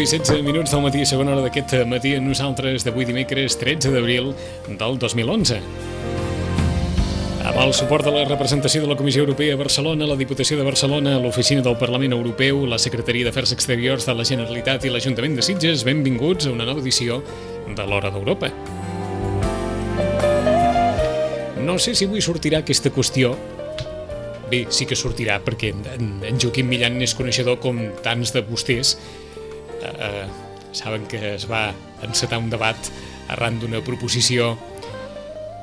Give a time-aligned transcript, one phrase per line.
[0.00, 4.30] I 16 minuts del matí, segona hora d'aquest matí amb nosaltres d'avui dimecres 13 d'abril
[4.80, 5.58] del 2011.
[7.50, 10.64] Amb el suport de la representació de la Comissió Europea a Barcelona, la Diputació de
[10.64, 15.44] Barcelona, l'Oficina del Parlament Europeu, la Secretaria d'Afers Exteriors de la Generalitat i l'Ajuntament de
[15.44, 17.20] Sitges, benvinguts a una nova edició
[17.68, 18.48] de l'Hora d'Europa.
[21.60, 23.36] No sé si avui sortirà aquesta qüestió
[24.50, 28.96] Bé, sí que sortirà perquè en, en Joaquim Millan és coneixedor com tants de vostès
[30.00, 30.26] eh,
[30.72, 31.70] saben que es va
[32.02, 32.90] encetar un debat
[33.30, 34.56] arran d'una proposició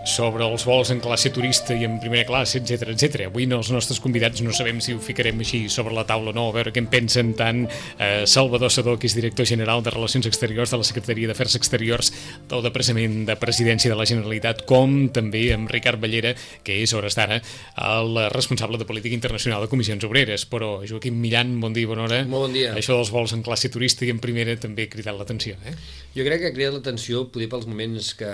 [0.08, 3.28] sobre els vols en classe turista i en primera classe, etc etc.
[3.28, 6.36] Avui no, els nostres convidats no sabem si ho ficarem així sobre la taula o
[6.36, 9.94] no, a veure què en pensen tant eh, Salvador Sadó, que és director general de
[9.94, 12.12] Relacions Exteriors de la Secretaria d'Afers Exteriors
[12.50, 17.18] del Departament de Presidència de la Generalitat, com també amb Ricard Ballera, que és, hores
[17.20, 17.42] d'ara,
[17.90, 20.48] el responsable de Política Internacional de Comissions Obreres.
[20.48, 22.24] Però, Joaquim Millan, bon dia, bona hora.
[22.26, 22.74] Molt bon dia.
[22.80, 25.76] Això dels vols en classe turista i en primera també ha cridat l'atenció, eh?
[26.16, 28.32] Jo crec que ha cridat l'atenció poder pels moments que,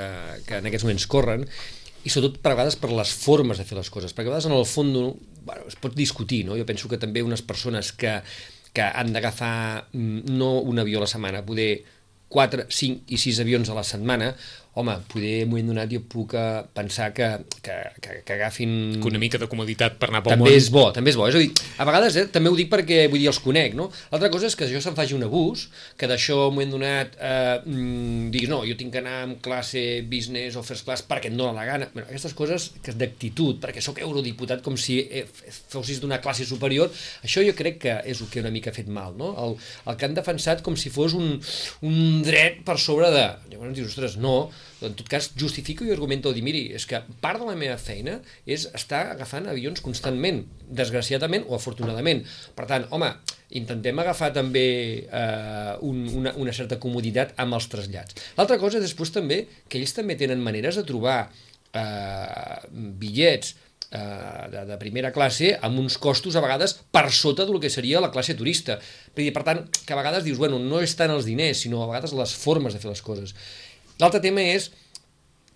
[0.48, 1.44] que en aquests moments corren
[2.04, 4.56] i sobretot per vegades per les formes de fer les coses, perquè a vegades en
[4.58, 6.58] el fons bueno, es pot discutir, no?
[6.60, 8.18] jo penso que també unes persones que,
[8.76, 11.84] que han d'agafar mm, no un avió a la setmana, poder
[12.34, 14.34] 4, 5 i 6 avions a la setmana,
[14.76, 17.28] home, poder en un moment donat jo puc eh, pensar que,
[17.62, 18.72] que, que, que agafin...
[18.98, 20.58] Que una mica de comoditat per anar pel també món.
[20.58, 21.28] És bo, també és bo.
[21.30, 23.92] És a dir, a vegades eh, també ho dic perquè vull dir els conec, no?
[24.10, 25.68] L'altra cosa és que jo se'n faci un abús,
[26.00, 29.38] que d'això en un moment donat eh, mm, diguis, no, jo tinc que anar amb
[29.46, 31.92] classe business o first class perquè em dóna la gana.
[31.94, 35.28] Bueno, aquestes coses que és d'actitud, perquè sóc eurodiputat com si eh,
[35.70, 36.90] fossis d'una classe superior,
[37.22, 39.36] això jo crec que és el que una mica ha fet mal, no?
[39.46, 41.38] El, el que han defensat com si fos un,
[41.86, 43.28] un dret per sobre de...
[43.54, 44.50] Llavors dius, ostres, no,
[44.84, 48.20] en tot cas justifico i argumento dir, miri, és que part de la meva feina
[48.46, 52.24] és estar agafant avions constantment, desgraciadament o afortunadament.
[52.58, 53.12] Per tant, home,
[53.58, 54.68] intentem agafar també
[55.06, 58.18] eh, un, una, una certa comoditat amb els trasllats.
[58.38, 63.54] L'altra cosa és després també que ells també tenen maneres de trobar eh, bitllets
[63.92, 68.02] eh, de, de primera classe amb uns costos a vegades per sota del que seria
[68.04, 68.80] la classe turista.
[69.14, 72.16] Per tant, que a vegades dius, bueno, no és tant els diners, sinó a vegades
[72.18, 73.38] les formes de fer les coses.
[74.02, 74.72] L'altre tema és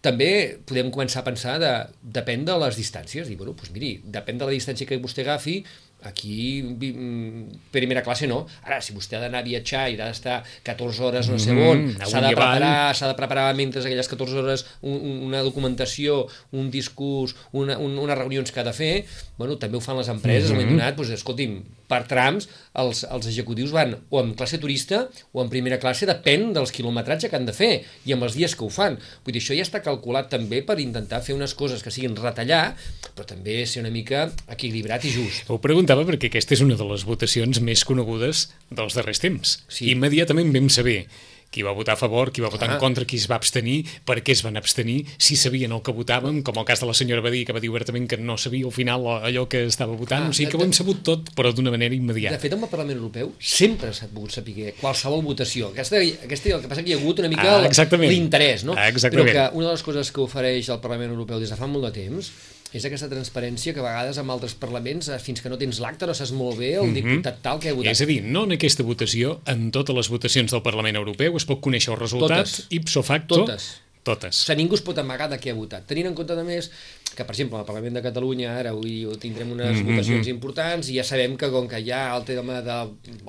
[0.07, 0.29] també
[0.67, 1.73] podem començar a pensar de,
[2.19, 5.57] depèn de les distàncies, dir, bueno, doncs miri, depèn de la distància que vostè agafi,
[6.05, 8.43] aquí mm, primera classe no.
[8.63, 10.37] Ara, si vostè ha d'anar a viatjar i ha d'estar
[10.67, 14.37] 14 hores no sé on, mm, s'ha de preparar, s'ha de preparar mentre aquelles 14
[14.43, 18.93] hores un, una documentació, un discurs, una, un, unes reunions que ha de fer,
[19.41, 20.77] bueno, també ho fan les empreses, mm -hmm.
[20.77, 25.51] donat, doncs, escolti'm, per trams, els, els executius van o en classe turista o en
[25.51, 27.71] primera classe, depèn dels quilometratge que han de fer
[28.05, 28.99] i amb els dies que ho fan.
[29.25, 32.75] Vull dir, això ja està calculat també per intentar fer unes coses que siguin retallar,
[33.15, 35.47] però també ser una mica equilibrat i just.
[35.51, 39.57] Ho preguntava perquè aquesta és una de les votacions més conegudes dels darrers temps.
[39.71, 39.91] Sí.
[39.93, 41.03] Immediatament vam saber
[41.51, 42.75] qui va votar a favor, qui va votar ah.
[42.75, 45.93] en contra, qui es va abstenir, per què es van abstenir, si sabien el que
[45.95, 48.67] votàvem, com el cas de la senyora Badí, que va dir obertament que no sabia
[48.67, 51.53] al final allò que estava votant, ah, o sigui que ho hem sabut tot, però
[51.55, 52.35] d'una manera immediata.
[52.35, 55.71] De fet, amb el Parlament Europeu sempre s'ha pogut saber qualsevol votació.
[55.73, 58.75] Aquesta, aquesta, el que passa que hi ha hagut una mica ah, l'interès, no?
[58.77, 59.31] Ah, exactament.
[59.31, 61.87] Però que una de les coses que ofereix el Parlament Europeu des de fa molt
[61.87, 62.31] de temps
[62.75, 66.07] és aquesta transparència que a vegades amb altres parlaments, eh, fins que no tens l'acte,
[66.09, 67.01] no saps molt bé el mm -hmm.
[67.01, 67.91] diputat tal que ha votat.
[67.91, 71.45] És a dir, no en aquesta votació, en totes les votacions del Parlament Europeu es
[71.45, 72.67] pot conèixer els resultats totes.
[72.69, 73.35] ipso facto.
[73.35, 73.81] Totes.
[74.03, 74.43] Totes.
[74.43, 75.85] O sigui, ningú es pot amagar de què ha votat.
[75.85, 76.71] Tenint en compte, a més,
[77.17, 79.89] que, per exemple, al Parlament de Catalunya ara avui tindrem unes mm -hmm.
[79.89, 82.77] votacions importants i ja sabem que com que hi ha el tema, de,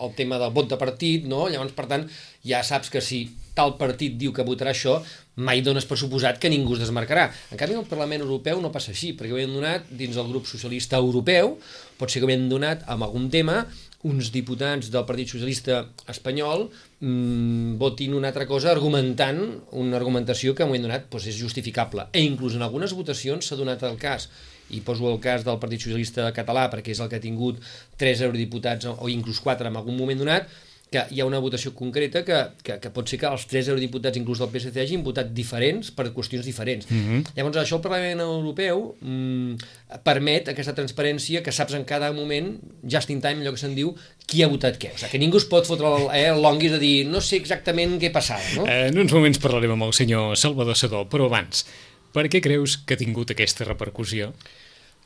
[0.04, 1.48] el tema del vot de partit, no?
[1.48, 2.04] llavors, per tant,
[2.44, 5.02] ja saps que si tal partit diu que votarà això,
[5.36, 7.32] mai dones per suposat que ningú es desmarcarà.
[7.50, 10.46] En canvi, el Parlament Europeu no passa així, perquè ho hem donat dins del grup
[10.46, 11.58] socialista europeu,
[11.98, 13.66] pot ser que ho hem donat amb algun tema,
[14.06, 16.68] uns diputats del Partit Socialista Espanyol
[17.00, 19.40] mmm, votin una altra cosa argumentant
[19.72, 22.06] una argumentació que en moment donat doncs, és justificable.
[22.12, 24.28] E inclús en algunes votacions s'ha donat el cas
[24.70, 27.58] i poso el cas del Partit Socialista Català perquè és el que ha tingut
[27.98, 30.46] tres eurodiputats o inclús quatre en algun moment donat,
[30.90, 34.16] que hi ha una votació concreta que, que, que pot ser que els tres eurodiputats,
[34.16, 36.88] inclús del PSC, hagin votat diferents per qüestions diferents.
[36.88, 37.34] Mm -hmm.
[37.36, 39.54] Llavors, això el Parlament Europeu mm,
[40.02, 43.94] permet aquesta transparència que saps en cada moment, just in time, allò que se'n diu,
[44.26, 44.94] qui ha votat què.
[44.94, 47.36] O sigui, que ningú es pot fotre el, eh, el longuis de dir no sé
[47.36, 48.66] exactament què passava, no?
[48.66, 51.66] Eh, en uns moments parlarem amb el senyor Salvador Sadó, però abans,
[52.12, 54.32] per què creus que ha tingut aquesta repercussió?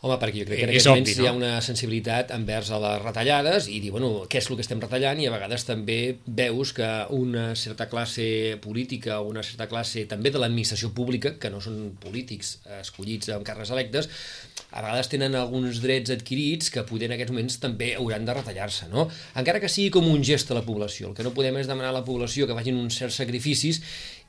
[0.03, 1.23] Home, perquè jo crec que en És aquests moments no?
[1.23, 4.65] hi ha una sensibilitat envers a les retallades i dir, bueno, què és el que
[4.65, 8.25] estem retallant i a vegades també veus que una certa classe
[8.65, 13.31] política o una certa classe també de l'administració pública, que no són polítics eh, escollits
[13.31, 14.09] amb càrrecs electes,
[14.73, 18.89] a vegades tenen alguns drets adquirits que poder en aquests moments també hauran de retallar-se,
[18.91, 19.05] no?
[19.39, 21.13] Encara que sigui com un gest a la població.
[21.13, 23.79] El que no podem és demanar a la població que vagin uns certs sacrificis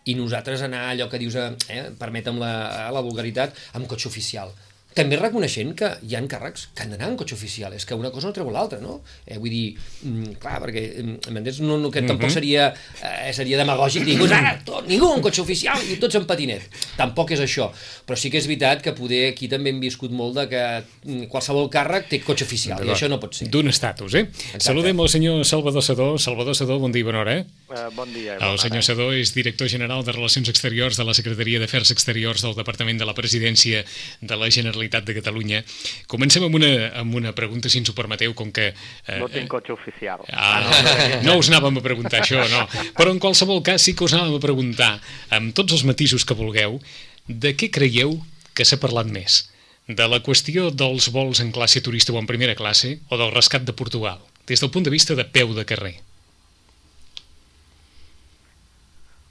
[0.05, 2.53] i nosaltres anar allò que dius, eh, permetem la,
[2.93, 4.53] la vulgaritat, amb cotxe oficial
[4.95, 8.11] també reconeixent que hi ha càrrecs que han d'anar en cotxe oficial, és que una
[8.13, 8.99] cosa no treu l'altra, no?
[9.25, 11.61] Eh, vull dir, mm, clar, perquè mm, m'entens?
[11.65, 12.69] No, no, que tampoc seria,
[13.01, 16.67] eh, seria demagògic dir, ara, tot, ningú en cotxe oficial i tots en patinet.
[16.97, 17.69] Tampoc és això,
[18.07, 21.27] però sí que és veritat que poder aquí també hem viscut molt de que mm,
[21.33, 23.49] qualsevol càrrec té cotxe oficial, i això no pot ser.
[23.53, 24.27] D'un estatus, eh?
[24.57, 26.13] Saludem el senyor Salvador Sadó.
[26.21, 27.45] Salvador Sadó, bon dia i bona hora, eh?
[27.73, 28.37] Uh, bon dia.
[28.37, 32.55] El senyor Sadó és director general de Relacions Exteriors de la Secretaria d'Afers Exteriors del
[32.57, 33.83] Departament de la Presidència
[34.21, 35.63] de la Generalitat de Catalunya.
[36.07, 38.73] Comencem amb una, amb una pregunta, si ens ho permeteu, com que...
[39.07, 40.25] Eh, No tinc cotxe oficial.
[40.31, 42.65] Ah, no, no us anàvem a preguntar això, no.
[42.97, 44.91] Però en qualsevol cas sí que us anàvem a preguntar,
[45.29, 46.79] amb tots els matisos que vulgueu,
[47.27, 48.19] de què creieu
[48.53, 49.43] que s'ha parlat més?
[49.87, 53.65] De la qüestió dels vols en classe turista o en primera classe o del rescat
[53.67, 55.97] de Portugal, des del punt de vista de peu de carrer?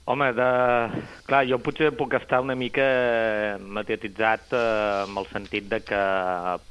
[0.05, 0.47] Home, de...
[1.23, 2.85] clar, jo potser puc estar una mica
[3.63, 4.63] mediatitzat eh,
[5.05, 6.01] amb el sentit de que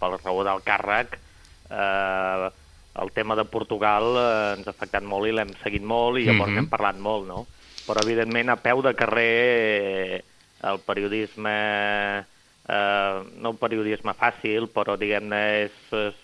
[0.00, 2.50] per raó del càrrec eh,
[3.00, 4.26] el tema de Portugal eh,
[4.58, 6.58] ens ha afectat molt i l'hem seguit molt i llavors mm -hmm.
[6.58, 7.46] hem parlat molt, no?
[7.87, 10.23] Però evidentment a peu de carrer eh,
[10.62, 11.56] el periodisme,
[12.69, 16.14] eh, no el periodisme fàcil, però diguem-ne és, és,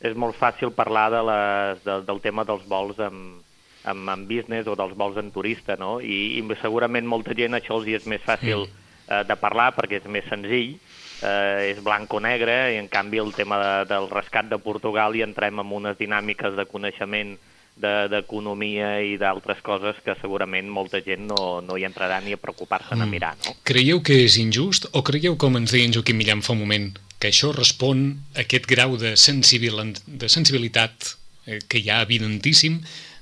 [0.00, 3.42] és molt fàcil parlar de les, de, del tema dels vols amb,
[3.84, 6.00] amb, amb business o dels vols en turista, no?
[6.00, 10.00] I, i segurament molta gent això els hi és més fàcil eh, de parlar perquè
[10.00, 10.76] és més senzill,
[11.22, 15.14] eh, és blanc o negre, i en canvi el tema de, del rescat de Portugal
[15.16, 17.36] hi entrem en unes dinàmiques de coneixement
[17.76, 22.38] de- d'economia i d'altres coses que segurament molta gent no, no hi entrarà ni a
[22.38, 23.56] preocupar-se a mirar, no?
[23.66, 26.92] Creieu que és injust o creieu, com ens deia en Joaquim Millán fa un moment,
[27.18, 31.14] que això respon a aquest grau de, sensibil de sensibilitat
[31.46, 32.78] eh, que hi ha evidentíssim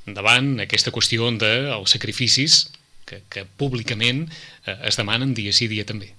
[0.06, 2.64] davant aquesta qüestió dels sacrificis
[3.06, 4.26] que, que públicament
[4.66, 6.10] eh, es demanen dia sí dia també?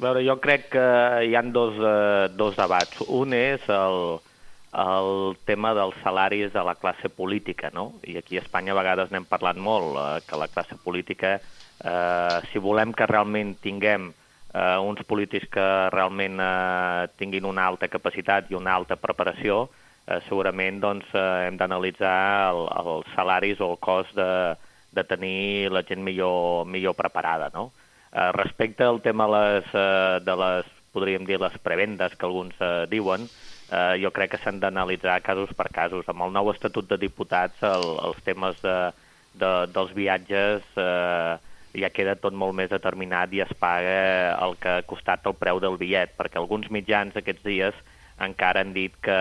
[0.00, 0.84] A veure, jo crec que
[1.28, 3.02] hi han dos, eh, dos debats.
[3.06, 4.20] Un és el,
[4.72, 5.10] el
[5.44, 7.92] tema dels salaris de la classe política, no?
[8.08, 11.36] I aquí a Espanya a vegades n'hem parlat molt, eh, que la classe política,
[11.84, 14.08] eh, si volem que realment tinguem
[14.54, 19.89] eh, uns polítics que realment eh, tinguin una alta capacitat i una alta preparació, eh,
[20.28, 24.56] segurament doncs, eh, hem d'analitzar el, els salaris o el cost de,
[24.92, 27.70] de tenir la gent millor, millor preparada, no?
[28.12, 32.86] Eh, respecte al tema les, eh, de les, podríem dir, les prebendes que alguns eh,
[32.90, 33.28] diuen,
[33.70, 36.08] eh, jo crec que s'han d'analitzar casos per casos.
[36.10, 38.78] Amb el nou Estatut de Diputats, el, els temes de,
[39.38, 41.38] de, dels viatges eh,
[41.78, 45.62] ja queda tot molt més determinat i es paga el que ha costat el preu
[45.62, 47.76] del bitllet, perquè alguns mitjans aquests dies
[48.20, 49.18] encara han dit que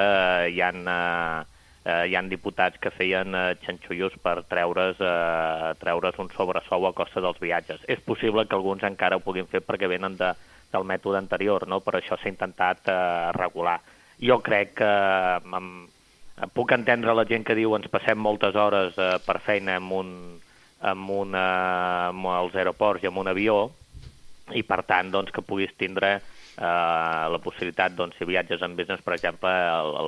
[0.51, 1.43] hi han, eh,
[1.85, 6.93] eh, hi han diputats que feien eh, xanxullos per treure's, eh, treure's un sobresou a
[6.93, 7.85] costa dels viatges.
[7.87, 10.33] És possible que alguns encara ho puguin fer perquè venen de,
[10.71, 11.81] del mètode anterior, no?
[11.85, 13.79] però això s'ha intentat eh, regular.
[14.19, 15.89] Jo crec que eh, amb,
[16.55, 20.11] puc entendre la gent que diu ens passem moltes hores eh, per feina amb, un,
[20.79, 21.45] amb, una,
[22.09, 23.61] amb els aeroports i amb un avió
[24.55, 26.19] i per tant doncs, que puguis tindre
[26.59, 29.49] eh, la possibilitat, doncs, si viatges en business, per exemple,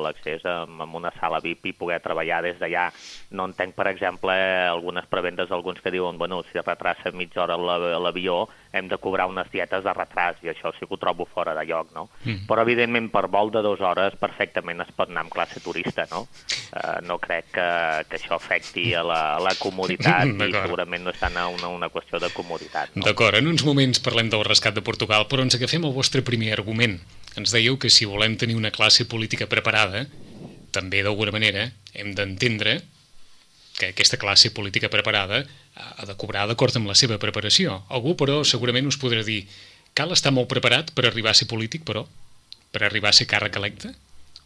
[0.03, 2.89] l'accés amb, una sala VIP i poder treballar des d'allà.
[3.31, 4.36] No entenc, per exemple,
[4.67, 9.27] algunes prebendes d'alguns que diuen bueno, si retrassa mitja hora la- l'avió hem de cobrar
[9.27, 12.07] unes dietes de retras i això sí que ho trobo fora de lloc, no?
[12.23, 12.45] Mm.
[12.47, 16.23] Però, evidentment, per vol de dues hores perfectament es pot anar amb classe turista, no?
[16.71, 17.67] Eh, no crec que,
[18.07, 21.91] que això afecti a la, a la comoditat i segurament no és tant una, una
[21.91, 22.95] qüestió de comoditat.
[22.95, 23.05] No?
[23.07, 26.53] D'acord, en uns moments parlem del rescat de Portugal, però ens agafem al vostre primer
[26.55, 26.99] argument.
[27.35, 30.05] Ens dèieu que si volem tenir una classe política preparada,
[30.71, 32.79] també d'alguna manera hem d'entendre
[33.77, 35.43] que aquesta classe política preparada
[35.97, 37.81] ha de cobrar d'acord amb la seva preparació.
[37.89, 39.43] Algú, però, segurament us podrà dir
[39.97, 42.05] cal estar molt preparat per arribar a ser polític, però?
[42.71, 43.91] Per arribar a ser càrrec electe?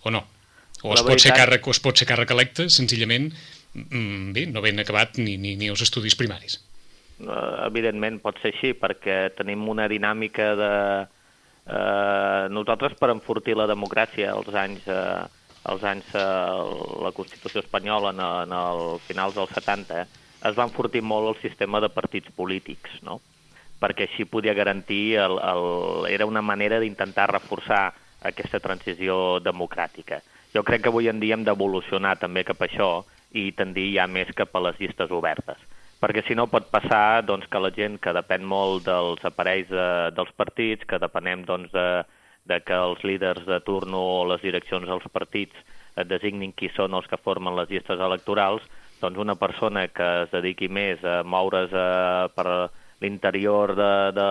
[0.04, 0.24] O no?
[0.84, 3.32] O es La pot ser veritat- càrrec o es pot ser càrrec electe senzillament
[3.74, 6.60] mm, bé, no ben acabat ni, ni, ni els estudis primaris.
[7.66, 10.72] Evidentment pot ser així, perquè tenim una dinàmica de...
[11.66, 15.24] Uh, nosaltres, per enfortir la democràcia als anys, uh,
[15.72, 20.04] als anys uh, la Constitució espanyola, en, en el finals dels 70,
[20.44, 23.22] es va enfortir molt el sistema de partits polítics, no?
[23.80, 27.94] perquè així podia garantir, el, el, era una manera d'intentar reforçar
[28.26, 30.22] aquesta transició democràtica.
[30.56, 32.90] Jo crec que avui en dia hem d'evolucionar també cap a això
[33.36, 35.60] i tendir ja més cap a les llistes obertes.
[36.00, 39.88] Perquè si no pot passar doncs, que la gent que depèn molt dels aparells de,
[40.16, 42.04] dels partits, que depenem doncs, de,
[42.48, 45.56] de que els líders de turno o les direccions dels partits
[45.96, 48.64] et designin qui són els que formen les llistes electorals,
[49.06, 52.48] doncs una persona que es dediqui més a moure's a, per
[53.04, 54.30] l'interior de, de,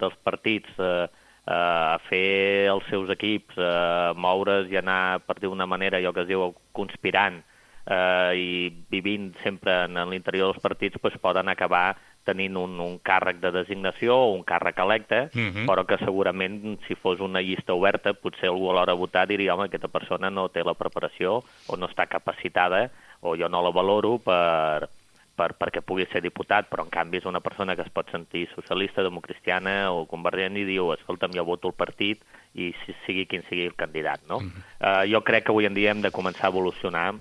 [0.00, 1.08] dels partits, a,
[1.48, 6.30] a fer els seus equips, a moure's i anar, per dir-una manera, allò que es
[6.30, 7.40] diu conspirant,
[7.86, 8.50] eh, i
[8.92, 13.50] vivint sempre en, en l'interior dels partits, doncs poden acabar tenint un, un càrrec de
[13.54, 15.66] designació o un càrrec electe, uh -huh.
[15.66, 19.54] però que segurament si fos una llista oberta, potser algú a l'hora de votar diria,
[19.54, 23.70] home, aquesta persona no té la preparació o no està capacitada o jo no la
[23.70, 24.88] valoro per,
[25.36, 28.48] per, perquè pugui ser diputat, però en canvi és una persona que es pot sentir
[28.54, 32.22] socialista, democristiana o convergent i diu, escolta'm, jo voto el partit
[32.54, 34.36] i si, sigui quin sigui el candidat, no?
[34.36, 34.62] Uh -huh.
[34.80, 37.14] uh, jo crec que avui en dia hem de començar a evolucionar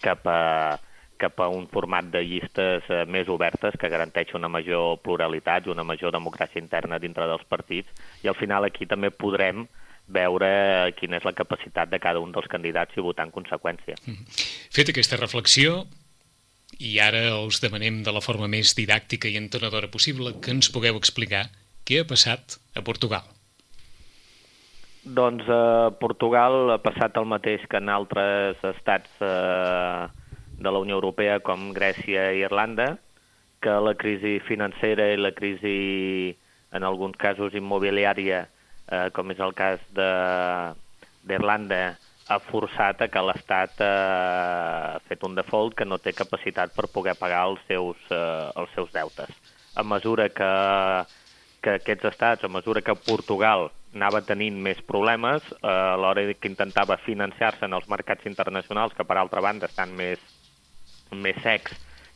[0.00, 0.80] cap a,
[1.20, 5.74] cap a un format de llistes eh, més obertes que garanteixi una major pluralitat i
[5.74, 7.92] una major democràcia interna dintre dels partits
[8.24, 9.66] i al final aquí també podrem
[10.10, 10.50] veure
[10.98, 13.94] quina és la capacitat de cada un dels candidats i votar en conseqüència.
[14.06, 14.26] Mm.
[14.74, 15.84] Fet aquesta reflexió,
[16.80, 20.96] i ara els demanem de la forma més didàctica i entonadora possible que ens pugueu
[20.96, 21.44] explicar
[21.84, 23.26] què ha passat a Portugal.
[25.04, 30.08] Doncs a eh, Portugal ha passat el mateix que en altres estats eh,
[30.60, 32.98] de la Unió Europea com Grècia i Irlanda,
[33.60, 36.36] que la crisi financera i la crisi,
[36.72, 38.44] en alguns casos, immobiliària,
[38.90, 41.80] eh, com és el cas d'Irlanda,
[42.30, 43.88] ha forçat a que l'Estat eh,
[44.94, 48.70] ha fet un default que no té capacitat per poder pagar els seus, eh, els
[48.76, 49.32] seus deutes.
[49.74, 50.50] A mesura que,
[51.64, 56.52] que aquests estats, a mesura que Portugal anava tenint més problemes, eh, a l'hora que
[56.52, 60.22] intentava financiar-se en els mercats internacionals, que per altra banda estan més,
[61.16, 61.74] més secs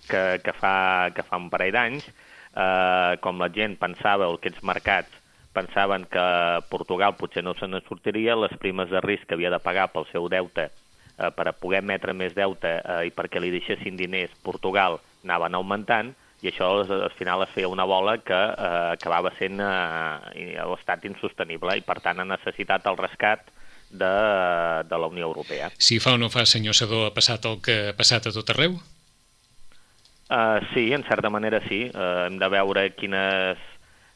[0.09, 4.65] que, que, fa, que fa un parell d'anys, eh, com la gent pensava, o aquests
[4.67, 5.21] mercats
[5.55, 6.25] pensaven que
[6.71, 10.29] Portugal potser no se sortiria, les primes de risc que havia de pagar pel seu
[10.29, 14.99] deute eh, per a poder emetre més deute eh, i perquè li deixessin diners Portugal
[15.25, 16.13] anaven augmentant,
[16.45, 21.79] i això al final es feia una bola que eh, acabava sent eh, l'estat insostenible
[21.79, 23.54] i per tant ha necessitat el rescat
[23.95, 24.15] de,
[24.91, 25.71] de la Unió Europea.
[25.79, 28.51] Si fa o no fa, senyor Sadó, ha passat el que ha passat a tot
[28.55, 28.77] arreu?
[30.25, 31.87] Uh, sí, en certa manera sí.
[31.95, 33.63] Uh, hem de veure quines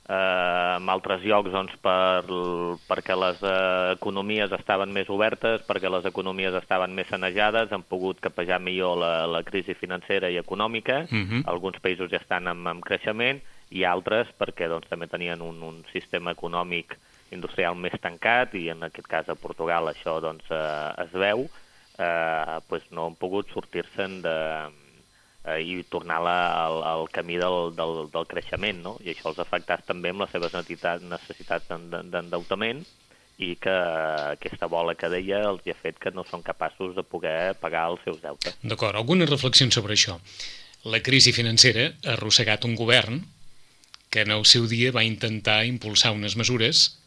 [0.09, 2.25] eh, en altres llocs doncs, per,
[2.89, 8.21] perquè les eh, economies estaven més obertes, perquè les economies estaven més sanejades, han pogut
[8.25, 11.05] capejar millor la, la crisi financera i econòmica.
[11.11, 11.29] Uh mhm.
[11.31, 11.43] -huh.
[11.47, 15.85] Alguns països ja estan en, en creixement i altres perquè doncs, també tenien un, un
[15.93, 16.97] sistema econòmic
[17.35, 21.49] industrial més tancat i en aquest cas a Portugal això doncs, eh, es veu,
[21.99, 24.37] eh, pues no han pogut sortir-se'n de,
[25.45, 28.97] eh, i tornar la, al, al camí del, del, del creixement, no?
[29.05, 30.55] I això els ha afectat també amb les seves
[31.05, 32.85] necessitats d'endeutament
[33.39, 33.75] i que
[34.35, 38.03] aquesta bola que deia els ha fet que no són capaços de poder pagar els
[38.05, 38.59] seus deutes.
[38.63, 40.19] D'acord, algunes reflexions sobre això.
[40.91, 43.23] La crisi financera ha arrossegat un govern
[44.11, 46.98] que en el seu dia va intentar impulsar unes mesures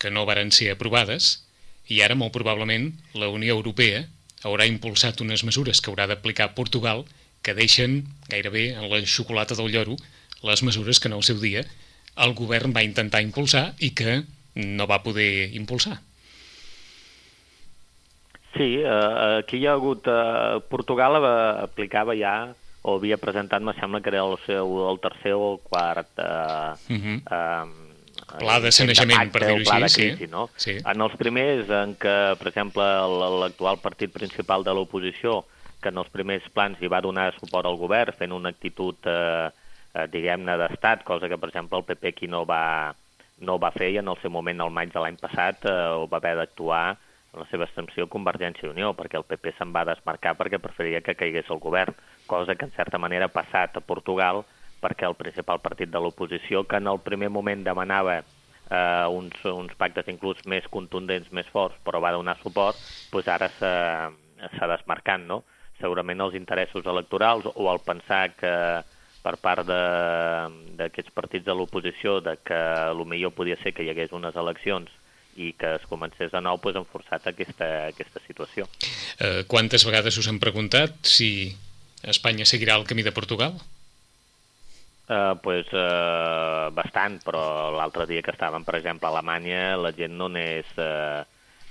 [0.00, 1.44] que no varen ser aprovades
[1.90, 4.04] i ara, molt probablement, la Unió Europea
[4.46, 7.04] haurà impulsat unes mesures que haurà d'aplicar Portugal
[7.44, 9.96] que deixen gairebé en la xocolata del lloro
[10.46, 11.64] les mesures que en el seu dia
[12.24, 14.22] el govern va intentar impulsar i que
[14.54, 16.00] no va poder impulsar.
[18.56, 20.08] Sí, eh, aquí hi ha hagut...
[20.10, 22.50] Eh, Portugal aplicava ja,
[22.82, 26.74] o havia presentat, me sembla que era el, seu, el tercer o el quart eh,
[26.90, 27.16] uh -huh.
[27.20, 27.89] eh,
[28.38, 30.10] Pla de sanejament, per dir-ho així.
[30.10, 30.30] Crisi, sí.
[30.30, 30.48] No?
[30.56, 30.76] sí.
[30.78, 32.86] En els primers, en què, per exemple,
[33.42, 35.40] l'actual partit principal de l'oposició,
[35.80, 39.48] que en els primers plans hi va donar suport al govern, fent una actitud, eh,
[39.94, 42.94] eh, diguem-ne, d'estat, cosa que, per exemple, el PP aquí no va,
[43.40, 46.06] no va fer i en el seu moment, al maig de l'any passat, eh, ho
[46.10, 46.84] va haver d'actuar
[47.32, 51.00] en la seva extensió Convergència i Unió, perquè el PP se'n va desmarcar perquè preferia
[51.00, 51.94] que caigués el govern,
[52.26, 54.44] cosa que en certa manera ha passat a Portugal,
[54.80, 59.76] perquè el principal partit de l'oposició, que en el primer moment demanava eh, uns, uns
[59.78, 62.78] pactes inclús més contundents, més forts, però va donar suport,
[63.12, 65.42] doncs ara s'ha desmarcant, no?
[65.80, 68.54] segurament els interessos electorals o el pensar que
[69.20, 72.60] per part d'aquests partits de l'oposició de que
[72.90, 74.88] el millor podia ser que hi hagués unes eleccions
[75.40, 78.66] i que es comencés de nou pues, han forçat aquesta, aquesta situació.
[79.20, 81.52] Eh, quantes vegades us han preguntat si
[82.02, 83.56] Espanya seguirà el camí de Portugal?
[85.10, 90.12] Uh, pues, uh, bastant, però l'altre dia que estàvem, per exemple, a Alemanya, la gent
[90.14, 90.68] no n'és...
[90.78, 91.24] Uh,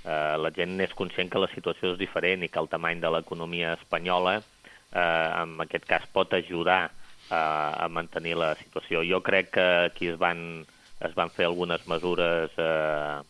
[0.03, 3.07] uh, la gent n'és conscient que la situació és diferent i que el tamany de
[3.15, 9.05] l'economia espanyola, uh, en aquest cas, pot ajudar uh, a mantenir la situació.
[9.07, 10.65] Jo crec que aquí es van,
[10.99, 13.23] es van fer algunes mesures uh,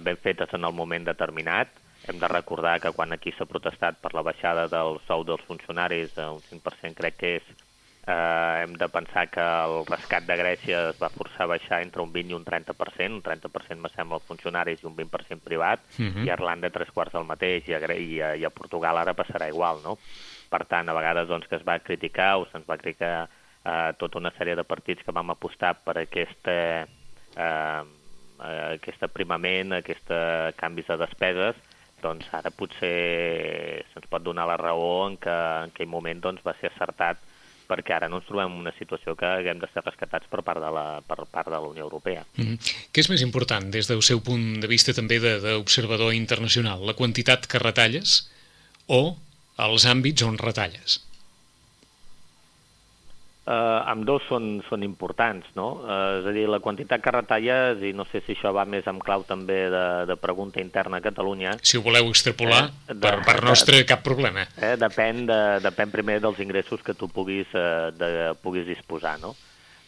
[0.00, 1.76] ben fetes en el moment determinat.
[2.08, 6.16] Hem de recordar que quan aquí s'ha protestat per la baixada del sou dels funcionaris
[6.16, 7.52] a un 5% crec que és,
[8.06, 12.02] eh, hem de pensar que el rescat de Grècia es va forçar a baixar entre
[12.02, 15.80] un 20 i un 30%, un 30% me sembla els funcionaris i un 20% privat,
[15.98, 16.24] uh -huh.
[16.26, 19.14] i a Irlanda tres quarts del mateix, i a, i, a, i a Portugal ara
[19.14, 19.98] passarà igual, no?
[20.50, 23.28] Per tant, a vegades doncs, que es va criticar o se'ns va criticar
[23.64, 26.86] eh, tota una sèrie de partits que vam apostar per aquesta...
[27.36, 27.82] Eh,
[28.44, 31.56] eh, aquest aprimament, aquests canvis de despeses,
[32.02, 36.54] doncs ara potser se'ns pot donar la raó en que en aquell moment doncs, va
[36.58, 37.16] ser acertat
[37.72, 40.60] perquè ara no ens trobem en una situació que haguem de ser rescatats per part
[40.62, 42.24] de la, per part de la Unió Europea.
[42.36, 42.74] Mm -hmm.
[42.92, 46.84] Què és més important des del seu punt de vista també d'observador internacional?
[46.86, 48.28] La quantitat que retalles
[48.86, 49.16] o
[49.58, 51.00] els àmbits on retalles?
[53.42, 55.80] Uh, amb dos són, són importants, no?
[55.82, 58.86] Uh, és a dir, la quantitat que retalles, i no sé si això va més
[58.86, 61.56] amb clau també de, de pregunta interna a Catalunya...
[61.58, 64.46] Si ho voleu extrapolar, eh, de, per, per nostre de, cap problema.
[64.62, 69.34] Eh, depèn, de, depèn primer dels ingressos que tu puguis, uh, de, puguis disposar, no?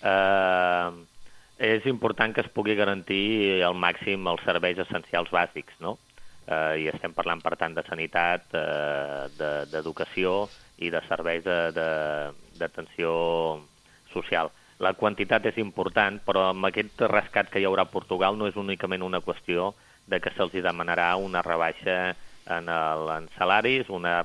[0.03, 0.91] Uh,
[1.63, 5.95] és important que es pugui garantir al màxim els serveis essencials bàsics, no?
[6.45, 9.31] Uh, I estem parlant, per tant, de sanitat, uh,
[9.73, 13.13] d'educació de, i de serveis d'atenció
[14.13, 14.51] social.
[14.83, 18.59] La quantitat és important, però amb aquest rescat que hi haurà a Portugal no és
[18.61, 19.73] únicament una qüestió
[20.11, 24.19] de que se'ls demanarà una rebaixa en, el, en salaris, una,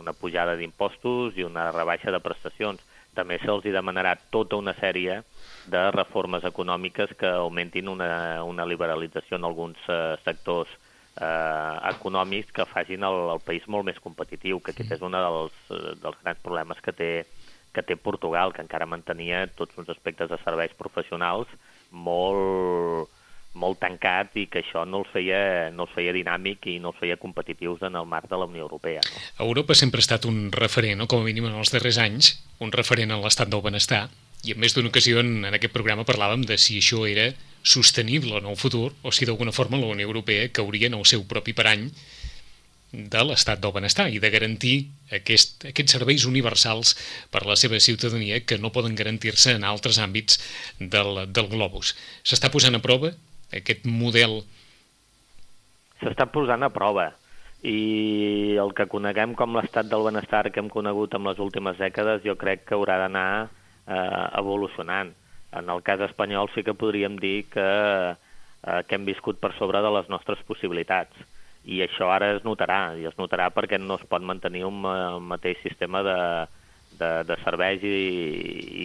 [0.00, 2.80] una pujada d'impostos i una rebaixa de prestacions.
[3.14, 5.20] També se'ls demanarà tota una sèrie
[5.68, 10.70] de reformes econòmiques que augmentin una, una liberalització en alguns eh, sectors
[11.16, 15.56] eh, econòmics que facin el, el país molt més competitiu, que aquest és un dels,
[15.74, 17.12] eh, dels grans problemes que té
[17.72, 21.50] que té Portugal, que encara mantenia tots uns aspectes de serveis professionals
[21.90, 23.10] molt,
[23.54, 26.98] molt tancat i que això no els, feia, no els feia dinàmic i no els
[26.98, 29.04] feia competitius en el marc de la Unió Europea.
[29.06, 29.22] No?
[29.46, 31.06] Europa sempre ha estat un referent, no?
[31.10, 34.08] com a mínim en els darrers anys, un referent en l'estat del benestar,
[34.42, 37.30] i en més d'una ocasió en, en aquest programa parlàvem de si això era
[37.62, 41.26] sostenible en el futur o si d'alguna forma la Unió Europea cauria en el seu
[41.28, 41.90] propi parany
[42.92, 46.96] de l'estat del benestar i de garantir aquest, aquests serveis universals
[47.30, 50.40] per a la seva ciutadania que no poden garantir-se en altres àmbits
[50.80, 51.94] del, del globus.
[52.26, 53.12] S'està posant a prova
[53.54, 54.40] aquest model?
[56.02, 57.10] S'està posant a prova
[57.62, 62.24] i el que coneguem com l'estat del benestar que hem conegut en les últimes dècades
[62.24, 63.30] jo crec que haurà d'anar
[63.86, 65.12] eh, evolucionant.
[65.52, 67.66] En el cas espanyol sí que podríem dir que,
[68.14, 71.16] eh, que hem viscut per sobre de les nostres possibilitats
[71.64, 74.80] i això ara es notarà, i es notarà perquè no es pot mantenir un
[75.28, 76.18] mateix sistema de,
[76.90, 77.96] de, de serveis i,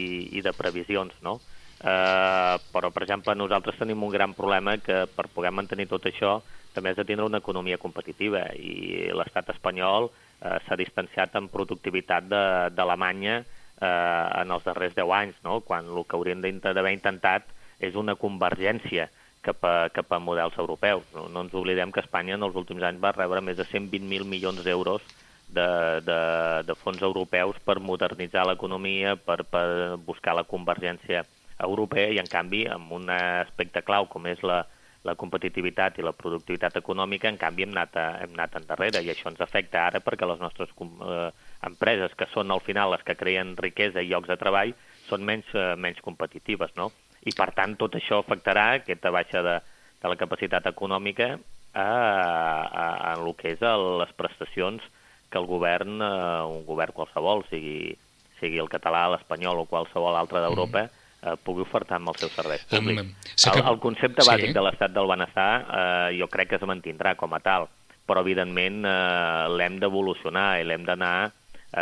[0.02, 0.06] i,
[0.40, 1.40] i de previsions, no?
[1.76, 6.38] Eh, però, per exemple, nosaltres tenim un gran problema que per poder mantenir tot això
[6.76, 12.28] també has de tindre una economia competitiva i l'estat espanyol eh, s'ha distanciat en productivitat
[12.76, 13.44] d'Alemanya
[13.82, 15.60] eh, en els darrers 10 anys, no?
[15.62, 19.10] quan el que haurien d'haver intentat és una convergència
[19.46, 21.06] cap a, cap a models europeus.
[21.14, 24.26] No, no ens oblidem que Espanya en els últims anys va rebre més de 120.000
[24.26, 25.06] milions d'euros
[25.48, 25.68] de,
[26.06, 26.20] de,
[26.66, 29.68] de fons europeus per modernitzar l'economia, per, per
[30.06, 31.26] buscar la convergència
[31.62, 34.64] europea i, en canvi, amb un aspecte clau com és la,
[35.06, 39.12] la competitivitat i la productivitat econòmica, en canvi, hem anat, a, hem anat endarrere i
[39.14, 41.30] això ens afecta ara perquè les nostres eh,
[41.68, 44.76] empreses, que són al final les que creen riquesa i llocs de treball,
[45.10, 46.92] són menys, eh, menys competitives, no?
[47.26, 49.56] i per tant tot això afectarà aquesta baixa de,
[50.02, 54.84] de la capacitat econòmica a, a, a el que és el, les prestacions
[55.32, 57.96] que el govern, eh, un govern qualsevol, sigui,
[58.40, 61.24] sigui el català, l'espanyol o qualsevol altre d'Europa, mm.
[61.26, 63.02] eh, pugui ofertar amb els seus serveis públics.
[63.02, 64.30] Um, el, el concepte sí.
[64.30, 67.68] bàsic de l'estat del benestar eh, jo crec que es mantindrà com a tal,
[68.06, 71.18] però evidentment eh, l'hem d'evolucionar i l'hem d'anar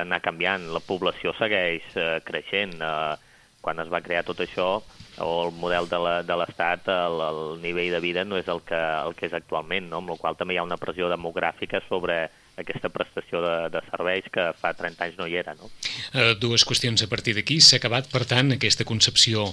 [0.01, 0.69] anar canviant.
[0.73, 2.75] La població segueix eh, creixent.
[2.81, 3.31] Eh,
[3.63, 4.81] quan es va crear tot això,
[5.23, 9.15] o el model de l'Estat, el, el nivell de vida no és el que, el
[9.15, 10.01] que és actualment, no?
[10.01, 12.25] amb la qual també hi ha una pressió demogràfica sobre,
[12.57, 15.55] aquesta prestació de, de serveis que fa 30 anys no hi era.
[15.57, 15.69] No?
[16.13, 17.59] Uh, dues qüestions a partir d'aquí.
[17.61, 19.47] S'ha acabat, per tant, aquesta concepció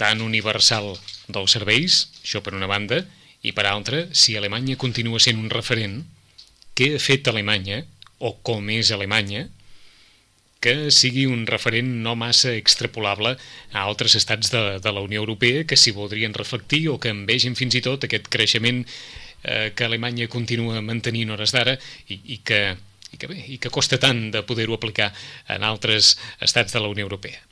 [0.00, 0.92] tan universal
[1.32, 3.02] dels serveis, això per una banda,
[3.42, 6.02] i per altra, si Alemanya continua sent un referent,
[6.76, 7.82] què ha fet Alemanya,
[8.22, 9.48] o com és Alemanya,
[10.62, 13.34] que sigui un referent no massa extrapolable
[13.72, 17.58] a altres estats de, de la Unió Europea que s'hi voldrien reflectir o que envegin
[17.58, 18.84] fins i tot aquest creixement
[19.42, 21.74] eh, que Alemanya continua mantenint hores d'ara
[22.06, 22.62] i, i, que,
[23.10, 25.10] i, que bé, i que costa tant de poder-ho aplicar
[25.50, 27.42] en altres estats de la Unió Europea.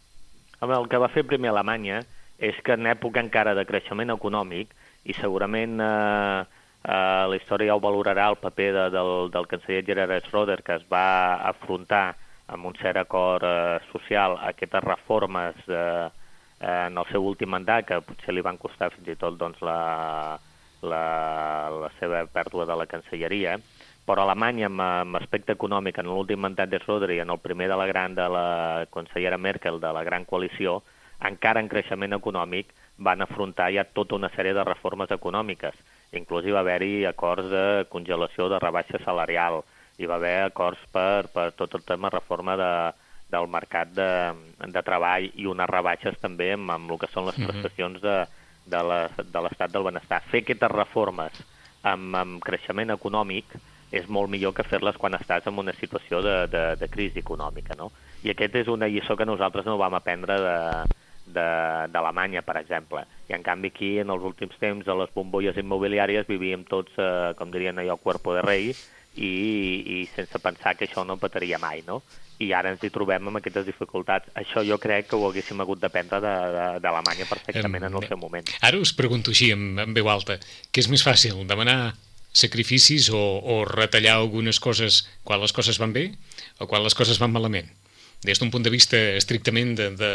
[0.60, 2.04] Home, el que va fer primer Alemanya
[2.40, 4.70] és que en època encara de creixement econòmic
[5.08, 6.40] i segurament eh,
[6.86, 10.78] eh, la història ja ho valorarà el paper de, del, del canceller Gerhard Schröder que
[10.78, 12.14] es va afrontar
[12.50, 16.08] amb un cert acord eh, social aquestes reformes eh,
[16.60, 19.62] eh, en el seu últim mandat, que potser li van costar fins i tot doncs,
[19.62, 20.38] la,
[20.82, 21.04] la,
[21.84, 23.56] la seva pèrdua de la cancelleria,
[24.06, 27.68] però Alemanya, amb, amb aspecte econòmic, en l'últim mandat de Söder i en el primer
[27.70, 28.46] de la gran de la
[28.90, 30.80] consellera Merkel de la gran coalició,
[31.30, 35.76] encara en creixement econòmic, van afrontar ja tota una sèrie de reformes econòmiques.
[36.18, 39.62] Inclús hi va haver-hi acords de congelació de rebaixa salarial,
[40.00, 42.72] hi va haver acords per, per tot el tema reforma de,
[43.30, 44.10] del mercat de,
[44.64, 47.50] de treball i unes rebaixes també amb, amb el que són les mhm.
[47.50, 48.16] prestacions de,
[48.66, 50.22] de l'estat del benestar.
[50.32, 51.42] Fer aquestes reformes
[51.82, 53.58] amb, amb creixement econòmic
[53.90, 57.74] és molt millor que fer-les quan estàs en una situació de, de, de crisi econòmica,
[57.78, 57.90] no?
[58.22, 60.56] I aquest és una lliçó que nosaltres no vam aprendre de,
[61.90, 63.02] d'Alemanya, per exemple.
[63.28, 67.34] I en canvi aquí, en els últims temps, a les bombolles immobiliàries vivíem tots, eh,
[67.38, 68.70] com dirien allò, cuerpo de rei,
[69.16, 69.30] i,
[70.00, 72.00] i sense pensar que això no petaria mai, no?
[72.40, 74.30] I ara ens hi trobem amb aquestes dificultats.
[74.38, 76.20] Això jo crec que ho haguéssim hagut d'aprendre
[76.80, 78.48] d'Alemanya perfectament en el seu moment.
[78.64, 80.38] Ara us pregunto així, en, en veu alta,
[80.72, 81.94] què és més fàcil, demanar
[82.32, 86.12] sacrificis o, o retallar algunes coses quan les coses van bé
[86.62, 87.68] o quan les coses van malament?
[88.24, 90.12] Des d'un punt de vista estrictament de, de,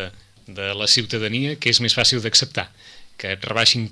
[0.48, 2.70] de la ciutadania, que és més fàcil d'acceptar?
[3.22, 3.90] Que et rebaixin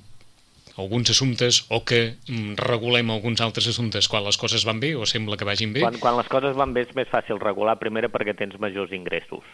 [0.78, 5.06] alguns assumptes o que mm, regulem alguns altres assumptes quan les coses van bé o
[5.06, 5.86] sembla que vagin bé?
[5.86, 9.46] Quan, quan les coses van bé és més fàcil regular, primera perquè tens majors ingressos.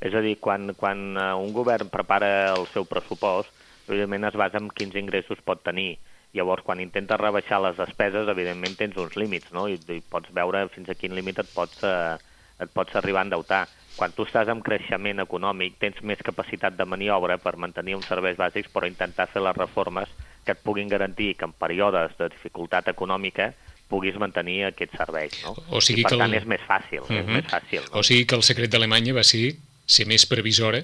[0.00, 3.52] És a dir, quan, quan eh, un govern prepara el seu pressupost,
[3.88, 5.98] evidentment es basa en quins ingressos pot tenir.
[6.36, 9.66] Llavors, quan intentes rebaixar les despeses, evidentment tens uns límits, no?
[9.68, 12.16] I, i pots veure fins a quin límit et pots, eh,
[12.60, 13.64] et pots arribar a endeutar.
[13.96, 18.38] Quan tu estàs en creixement econòmic, tens més capacitat de maniobra per mantenir uns serveis
[18.38, 20.12] bàsics, però intentar fer les reformes
[20.50, 23.52] que et puguin garantir que en períodes de dificultat econòmica
[23.90, 25.34] puguis mantenir aquests serveis.
[25.44, 25.54] No?
[25.70, 26.38] O sigui I per que tant el...
[26.40, 27.02] és més fàcil.
[27.02, 27.18] Uh -huh.
[27.20, 27.36] és mhm.
[27.38, 27.98] més fàcil no?
[27.98, 30.82] O sigui que el secret d'Alemanya va ser ser més previsora?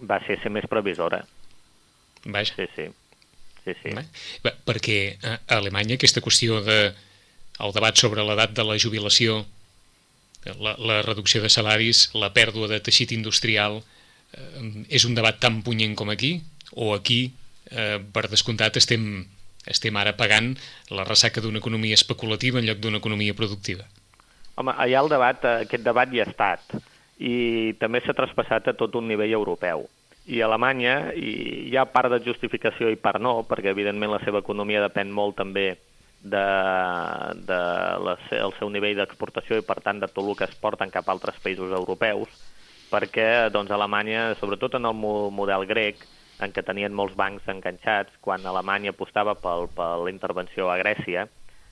[0.00, 1.24] Va ser ser més previsora.
[2.24, 2.54] Vaja.
[2.56, 2.86] Sí, sí.
[3.64, 3.90] sí, sí.
[4.44, 6.92] Va, perquè a Alemanya aquesta qüestió de
[7.58, 9.46] el debat sobre l'edat de la jubilació,
[10.44, 13.82] la, la reducció de salaris, la pèrdua de teixit industrial,
[14.32, 16.42] eh, és un debat tan punyent com aquí?
[16.72, 17.32] O aquí
[17.70, 19.24] eh, per descomptat estem,
[19.66, 20.54] estem ara pagant
[20.90, 23.86] la ressaca d'una economia especulativa en lloc d'una economia productiva.
[24.56, 26.78] Home, allà el debat, eh, aquest debat ja ha estat
[27.18, 29.86] i també s'ha traspassat a tot un nivell europeu.
[30.26, 34.42] I Alemanya, i hi ha part de justificació i part no, perquè evidentment la seva
[34.42, 35.68] economia depèn molt també
[36.22, 36.46] de,
[37.46, 37.60] de
[38.02, 41.06] la, el seu nivell d'exportació i per tant de tot el que es porten cap
[41.06, 42.32] a altres països europeus,
[42.90, 46.02] perquè doncs, Alemanya, sobretot en el model grec,
[46.40, 51.26] en què tenien molts bancs enganxats quan Alemanya apostava pel, per la intervenció a Grècia,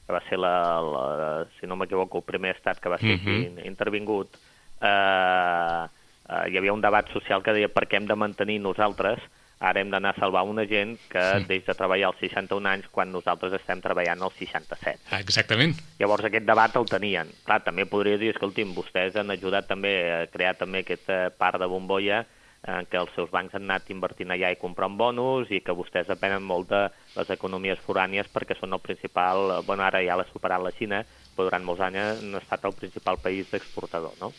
[0.06, 3.24] que va ser, la, la, si no m'equivoco, el primer estat que va ser uh
[3.24, 3.66] -huh.
[3.66, 4.36] intervingut,
[4.80, 5.84] eh,
[6.28, 9.20] eh, hi havia un debat social que deia per què hem de mantenir nosaltres
[9.64, 11.46] ara hem d'anar a salvar una gent que sí.
[11.48, 15.00] deix de treballar als 61 anys quan nosaltres estem treballant als 67.
[15.10, 15.74] Ah, exactament.
[15.98, 17.30] Llavors aquest debat el tenien.
[17.46, 21.70] Clar, també podria dir, escolti'm, vostès han ajudat també a crear també aquesta part de
[21.70, 22.24] bombolla
[22.64, 26.08] en què els seus bancs han anat invertint allà i comprant bonus i que vostès
[26.08, 26.80] depenen molt de
[27.18, 31.02] les economies forànies perquè són el principal, bueno, ara ja l'ha superat la Xina,
[31.36, 34.32] però durant molts anys han estat el principal país exportador, no?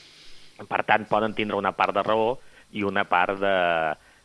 [0.57, 2.37] Per tant, poden tindre una part de raó
[2.73, 3.55] i una part de,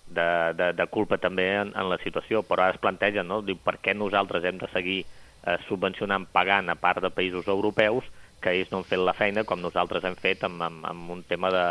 [0.07, 3.43] de, de, de culpa també en, en la situació, però ara es plantegen, no?
[3.45, 8.09] Diu, per què nosaltres hem de seguir eh, subvencionant, pagant a part de països europeus
[8.41, 11.27] que ells no han fet la feina com nosaltres hem fet amb, amb, amb un
[11.29, 11.67] tema de,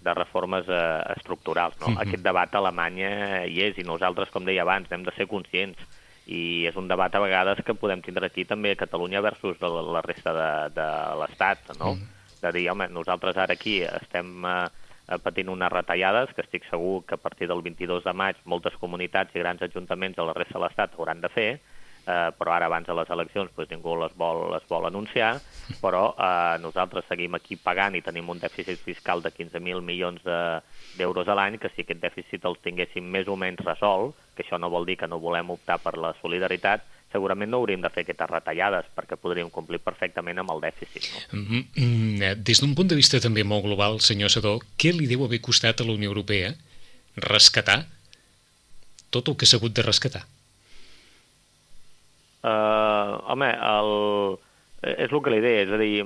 [0.00, 1.78] de reformes eh, estructurals.
[1.80, 1.86] No?
[1.86, 2.02] Uh -huh.
[2.02, 5.78] Aquest debat a Alemanya hi és i nosaltres, com deia abans, hem de ser conscients
[6.26, 9.68] i és un debat a vegades que podem tindre aquí també a Catalunya versus la,
[9.82, 10.88] la resta de, de
[11.20, 11.94] l'Estat, no?
[11.94, 12.06] -huh.
[12.40, 14.68] De dir, home, nosaltres ara aquí estem eh,
[15.18, 19.34] patint unes retallades que estic segur que a partir del 22 de maig moltes comunitats
[19.34, 21.60] i grans ajuntaments de la resta de l'Estat hauran de fer,
[22.06, 25.34] eh, però ara abans de les eleccions doncs, ningú les vol, les vol anunciar,
[25.80, 31.26] però eh, nosaltres seguim aquí pagant i tenim un dèficit fiscal de 15.000 milions d'euros
[31.26, 34.58] de, a l'any, que si aquest dèficit el tinguéssim més o menys resolt, que això
[34.58, 38.04] no vol dir que no volem optar per la solidaritat, segurament no hauríem de fer
[38.04, 41.10] aquestes retallades perquè podríem complir perfectament amb el dèficit.
[41.10, 41.40] No?
[41.40, 42.34] Mm -hmm.
[42.42, 45.80] Des d'un punt de vista també molt global, senyor Sadó, què li deu haver costat
[45.80, 46.54] a la Unió Europea
[47.16, 47.86] rescatar
[49.10, 50.26] tot el que s'ha hagut de rescatar?
[52.40, 53.90] Uh, home, el...
[54.96, 56.04] és el que li deia, és a dir,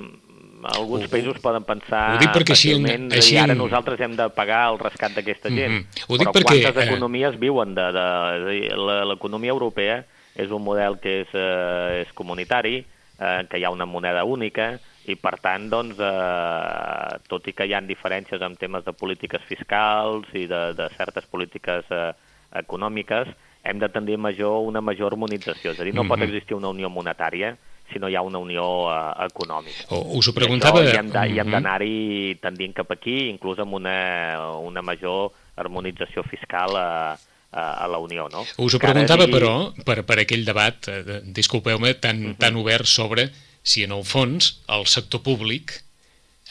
[0.74, 3.42] alguns països poden pensar ho dic perquè així, en, així en...
[3.44, 5.72] ara nosaltres hem de pagar el rescat d'aquesta gent.
[5.72, 6.08] Mm -hmm.
[6.08, 6.88] Ho dic però perquè, quantes eh...
[6.88, 7.86] economies viuen de...
[7.92, 8.06] de,
[8.48, 12.84] de l'economia europea és un model que és, eh, és comunitari,
[13.18, 17.66] eh, que hi ha una moneda única, i per tant, doncs, eh, tot i que
[17.68, 22.12] hi ha diferències en temes de polítiques fiscals i de, de certes polítiques eh,
[22.52, 23.28] econòmiques,
[23.64, 25.72] hem de tendir major una major harmonització.
[25.72, 26.08] És a dir, no mm -hmm.
[26.08, 27.56] pot existir una unió monetària
[27.92, 29.86] si no hi ha una unió uh, econòmica.
[29.90, 30.82] Oh, us ho preguntava...
[30.84, 31.50] I hem mhm.
[31.50, 37.16] d'anar-hi tendint cap aquí, inclús amb una, una major harmonització fiscal a,
[37.52, 38.28] a la Unió.
[38.32, 38.44] No?
[38.58, 39.38] Us ho preguntava, digui...
[39.38, 42.30] però, per, per aquell debat, eh, disculpeu-me, tan, mhm.
[42.30, 42.38] -huh.
[42.38, 43.30] tan obert sobre
[43.62, 45.80] si en el fons el sector públic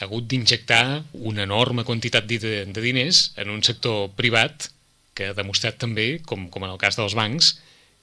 [0.00, 4.73] ha hagut d'injectar una enorme quantitat de, de diners en un sector privat
[5.14, 7.54] que ha demostrat també, com, com en el cas dels bancs,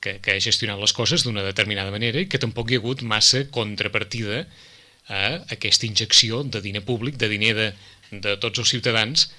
[0.02, 3.04] que, que ha gestionat les coses d'una determinada manera i que tampoc hi ha hagut
[3.06, 4.46] massa contrapartida
[5.12, 5.22] a
[5.54, 7.70] aquesta injecció de diner públic, de diner de,
[8.12, 9.30] de tots els ciutadans,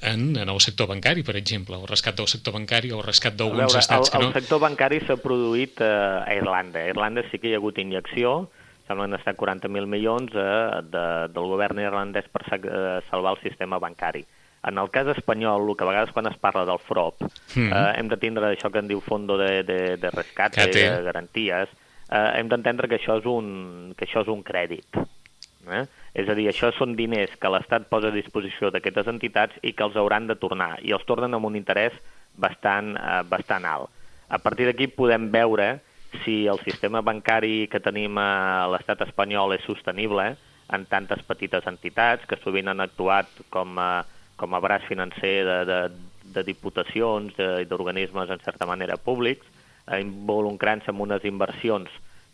[0.00, 3.36] en, en el sector bancari, per exemple, el rescat del sector bancari o el rescat
[3.38, 4.30] d'alguns estats el, que no...
[4.32, 5.90] El sector bancari s'ha produït eh,
[6.26, 6.82] a Irlanda.
[6.82, 8.48] A Irlanda sí que hi ha hagut injecció,
[8.88, 10.48] semblen estar 40.000 milions eh,
[10.90, 14.24] de, del govern irlandès per eh, salvar el sistema bancari.
[14.66, 17.22] En el cas espanyol, el que a vegades quan es parla del FROP,
[17.54, 17.68] mm.
[17.70, 21.70] eh, hem de tindre això que en diu Fondo de, de, de Rescat, de Garanties,
[22.10, 24.98] eh, hem d'entendre que, això és un, que això és un crèdit.
[25.66, 25.84] Eh?
[26.14, 29.86] És a dir, això són diners que l'Estat posa a disposició d'aquestes entitats i que
[29.86, 31.94] els hauran de tornar, i els tornen amb un interès
[32.36, 33.92] bastant, eh, bastant alt.
[34.28, 35.76] A partir d'aquí podem veure
[36.24, 40.32] si el sistema bancari que tenim a l'estat espanyol és sostenible
[40.74, 44.02] en tantes petites entitats que sovint han actuat com a,
[44.36, 45.80] com a braç financer de, de,
[46.34, 49.46] de diputacions i d'organismes en certa manera públics,
[49.88, 51.90] eh, involucrant-se en unes inversions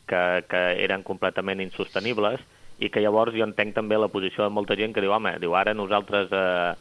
[0.07, 2.43] que, que eren completament insostenibles
[2.83, 5.55] i que llavors jo entenc també la posició de molta gent que diu, home, diu,
[5.55, 6.73] ara nosaltres eh,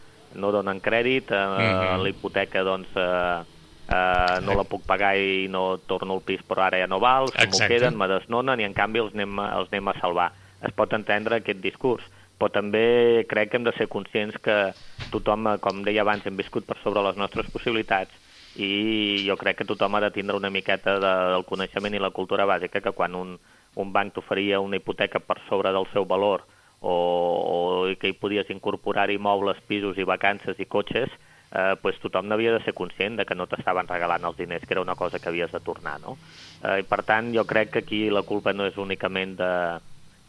[0.42, 2.04] no donen crèdit, eh, mm -hmm.
[2.04, 3.42] la hipoteca doncs eh,
[3.90, 7.30] eh, no la puc pagar i no torno al pis però ara ja no val,
[7.30, 10.32] se m'ho queden, me desnonen i en canvi els anem, els anem a salvar.
[10.62, 12.04] Es pot entendre aquest discurs,
[12.42, 14.74] però també crec que hem de ser conscients que
[15.14, 18.18] tothom, com deia abans, hem viscut per sobre les nostres possibilitats
[18.58, 22.10] i jo crec que tothom ha de tindre una miqueta de, del coneixement i la
[22.10, 23.36] cultura bàsica que quan un,
[23.78, 26.48] un banc t'oferia una hipoteca per sobre del seu valor
[26.82, 27.58] o, o
[28.02, 31.14] que hi podies incorporar immobles, pisos i vacances i cotxes,
[31.54, 34.74] eh, pues tothom n'havia de ser conscient de que no t'estaven regalant els diners, que
[34.74, 36.00] era una cosa que havies de tornar.
[36.02, 36.18] No?
[36.64, 39.52] Eh, I per tant, jo crec que aquí la culpa no és únicament de,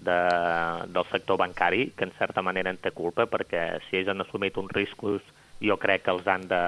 [0.04, 0.18] de,
[0.92, 4.58] del sector bancari, que en certa manera en té culpa, perquè si ells han assumit
[4.58, 5.22] uns riscos,
[5.62, 6.62] jo crec que els han de,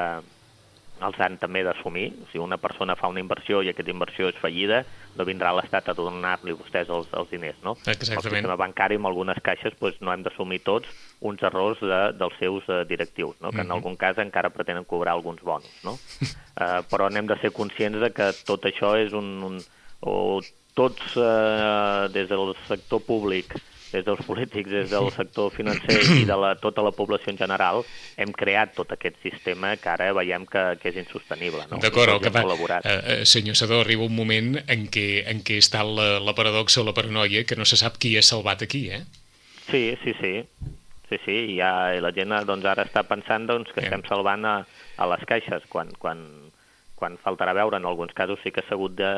[1.03, 2.07] els han també d'assumir.
[2.31, 4.83] Si una persona fa una inversió i aquesta inversió és fallida,
[5.19, 7.77] no vindrà l'Estat a donar-li vostès els, els diners, no?
[7.83, 8.19] Exactament.
[8.21, 10.91] El sistema bancari, amb algunes caixes, doncs, no hem d'assumir tots
[11.25, 13.51] uns errors de, dels seus uh, directius, no?
[13.51, 13.77] que en mm -hmm.
[13.77, 15.67] algun cas encara pretenen cobrar alguns bons.
[15.85, 15.93] No?
[15.93, 19.43] uh, però n'hem de ser conscients de que tot això és un...
[19.43, 19.59] un
[20.05, 20.41] o
[20.75, 23.55] tots, uh, des del sector públic,
[23.95, 27.85] des dels polítics, des del sector financer i de la, tota la població en general,
[28.19, 31.63] hem creat tot aquest sistema que ara veiem que, que és insostenible.
[31.71, 31.79] No?
[31.83, 35.85] D'acord, el que va, uh, senyor Sadó, arriba un moment en què, en què està
[35.87, 39.05] la, la paradoxa o la paranoia que no se sap qui és salvat aquí, eh?
[39.71, 40.35] Sí, sí, sí.
[41.09, 43.93] Sí, sí, i ja, la gent doncs, ara està pensant doncs, que yeah.
[43.93, 44.55] estem salvant a,
[44.99, 46.25] a les caixes, quan, quan,
[46.99, 49.13] quan faltarà veure, en alguns casos sí que s'ha hagut de,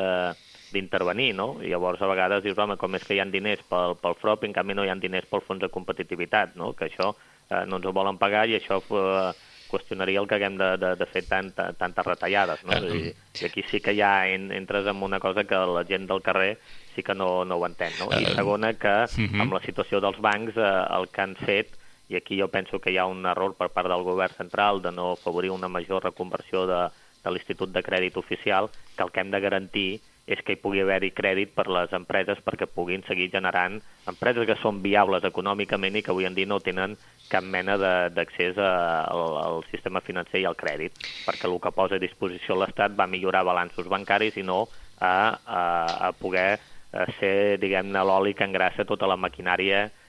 [0.73, 1.49] d'intervenir, no?
[1.63, 4.43] I llavors a vegades dius, home, com és que hi ha diners pel, pel FROP
[4.43, 6.73] i en canvi no hi ha diners pel fons de competitivitat, no?
[6.77, 9.31] Que això eh, no ens ho volen pagar i això eh,
[9.67, 12.77] qüestionaria el que haguem de, de, de fer tant, tantes retallades, no?
[12.83, 16.23] I, I aquí sí que ja en, entres en una cosa que la gent del
[16.23, 16.57] carrer
[16.95, 18.09] sí que no, no ho entén, no?
[18.15, 19.43] I segona que mhm.
[19.43, 21.75] amb la situació dels bancs eh, el que han fet
[22.07, 24.93] i aquí jo penso que hi ha un error per part del govern central de
[24.95, 26.85] no afavorir una major reconversió de,
[27.23, 29.89] de l'Institut de Crèdit Oficial, que el que hem de garantir
[30.27, 33.79] és que hi pugui haver-hi crèdit per les empreses perquè puguin seguir generant
[34.11, 36.97] empreses que són viables econòmicament i que avui en dia no tenen
[37.31, 40.95] cap mena d'accés al, al sistema financer i al crèdit,
[41.27, 44.65] perquè el que posa a disposició l'Estat va millorar balanços bancaris i no
[44.99, 45.63] a, a,
[46.09, 46.59] a poder
[46.91, 50.06] a ser, diguem-ne, l'oli que engrassa tota la maquinària eh,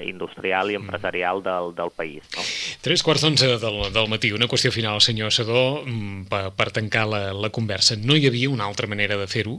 [0.00, 2.24] industrial i empresarial del, del país.
[2.32, 2.42] No?
[2.80, 4.32] Tres quarts d'onze del, del matí.
[4.32, 7.98] Una qüestió final, senyor Sadó, mm, per, per tancar la, la conversa.
[8.00, 9.58] No hi havia una altra manera de fer-ho?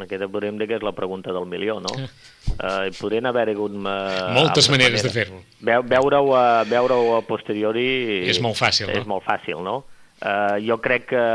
[0.00, 1.92] Aquesta podríem dir que és la pregunta del milió, no?
[2.00, 2.08] Eh.
[2.56, 3.74] Uh, podrien haver hagut...
[3.76, 5.40] Uh, Moltes maneres, maneres de fer-ho.
[5.60, 8.22] Ve, Veure-ho a, veure a posteriori...
[8.32, 9.02] És molt fàcil, és no?
[9.02, 9.82] És molt fàcil, no?
[10.22, 11.26] Uh, jo crec que,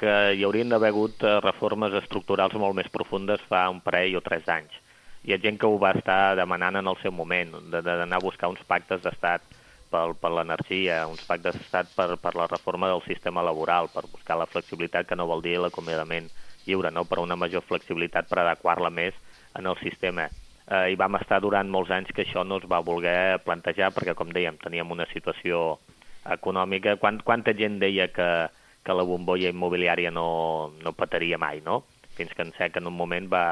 [0.00, 4.48] que hi haurien d'haver hagut reformes estructurals molt més profundes fa un parell o tres
[4.48, 4.72] anys.
[5.26, 8.46] Hi ha gent que ho va estar demanant en el seu moment, d'anar a buscar
[8.52, 9.42] uns pactes d'estat
[9.90, 14.36] per, per l'energia, uns pactes d'estat per, per la reforma del sistema laboral, per buscar
[14.38, 16.28] la flexibilitat que no vol dir l'acomiadament
[16.68, 17.02] lliure, no?
[17.10, 19.18] per una major flexibilitat per adequar-la més
[19.58, 20.28] en el sistema.
[20.70, 24.14] Eh, I vam estar durant molts anys que això no es va voler plantejar perquè,
[24.14, 25.80] com dèiem, teníem una situació
[26.36, 26.94] econòmica.
[27.02, 28.28] Quant, quanta gent deia que,
[28.86, 31.80] que la bombolla immobiliària no, no petaria mai, no?
[32.14, 33.46] Fins que en sec en un moment va,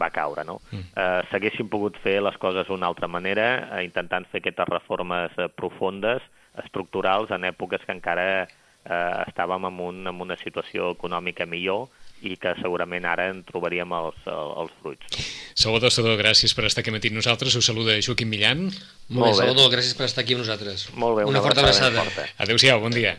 [0.00, 0.60] va caure, no?
[0.70, 0.86] Mm.
[0.94, 5.48] Eh, S'haguessin pogut fer les coses d'una altra manera, eh, intentant fer aquestes reformes eh,
[5.48, 6.24] profundes,
[6.62, 11.88] estructurals, en èpoques que encara eh, estàvem en, un, en una situació econòmica millor
[12.24, 15.20] i que segurament ara en trobaríem els, els fruits.
[15.56, 17.56] Salvador Sador, gràcies per estar aquí amb nosaltres.
[17.60, 18.66] Us saluda Joaquim Millan.
[18.66, 20.88] Molt, Molt bé, Salvador, gràcies per estar aquí amb nosaltres.
[20.96, 22.06] Molt bé, una, una forta abraçada.
[22.40, 23.18] Adéu-siau, bon dia.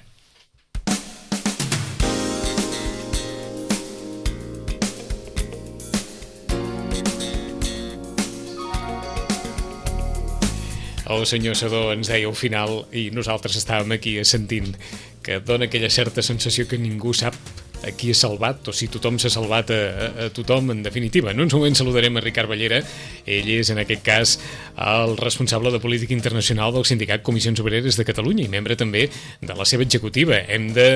[11.08, 14.74] El senyor Sador ens deia al final i nosaltres estàvem aquí sentint
[15.24, 17.36] que dona aquella certa sensació que ningú sap
[17.86, 21.32] a qui ha salvat o si tothom s'ha salvat a, a, a tothom en definitiva.
[21.32, 22.82] En uns moments saludarem a Ricard Ballera,
[23.28, 24.36] ell és en aquest cas
[24.76, 29.08] el responsable de política internacional del sindicat Comissions Obreres de Catalunya i membre també
[29.42, 30.42] de la seva executiva.
[30.48, 30.90] Hem de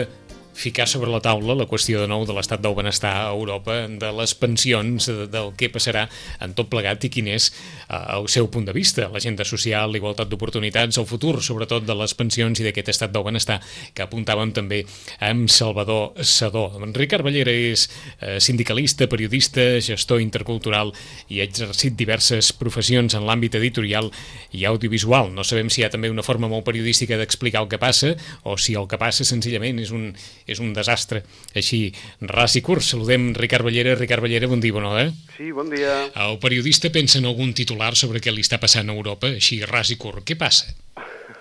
[0.54, 4.12] ficar sobre la taula la qüestió de nou de l'estat del benestar a Europa, de
[4.18, 6.08] les pensions, de, del què passarà
[6.44, 10.30] en tot plegat i quin és eh, el seu punt de vista, l'agenda social, l'igualtat
[10.32, 13.60] d'oportunitats, el futur, sobretot de les pensions i d'aquest estat del benestar
[13.96, 14.84] que apuntàvem també
[15.24, 16.68] amb Salvador Sadó.
[16.82, 17.88] En Ricard Ballera és
[18.20, 20.94] eh, sindicalista, periodista, gestor intercultural
[21.30, 24.12] i ha exercit diverses professions en l'àmbit editorial
[24.52, 25.32] i audiovisual.
[25.34, 28.58] No sabem si hi ha també una forma molt periodística d'explicar el que passa o
[28.58, 30.12] si el que passa senzillament és un,
[30.48, 31.24] és un desastre.
[31.58, 33.96] Així, ras i curt, saludem Ricard Ballera.
[34.00, 35.10] Ricard Ballera, bon dia, bona hora.
[35.38, 35.98] Sí, bon dia.
[36.28, 39.92] El periodista pensa en algun titular sobre què li està passant a Europa, així, ras
[39.94, 40.24] i curt.
[40.28, 40.74] Què passa?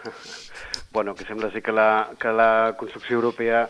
[0.97, 3.69] bueno, que sembla ser que la, que la construcció europea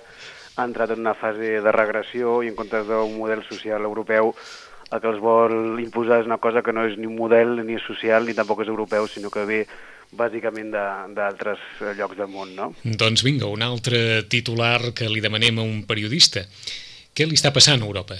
[0.57, 4.35] ha entrat en una fase de regressió i en comptes d'un model social europeu
[4.90, 7.79] el que els vol imposar és una cosa que no és ni un model ni
[7.79, 9.61] és social ni tampoc és europeu, sinó que ve
[10.16, 11.62] bàsicament d'altres
[11.99, 12.70] llocs del món, no?
[12.83, 16.44] Doncs vinga, un altre titular que li demanem a un periodista.
[17.14, 18.18] Què li està passant a Europa?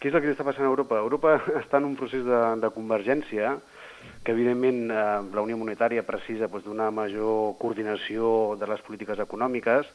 [0.00, 0.98] Què és el que li està passant a Europa?
[0.98, 3.56] Europa està en un procés de, de convergència
[4.22, 4.96] que evidentment eh,
[5.34, 9.88] la Unió Monetària precisa doncs, d'una major coordinació de les polítiques econòmiques.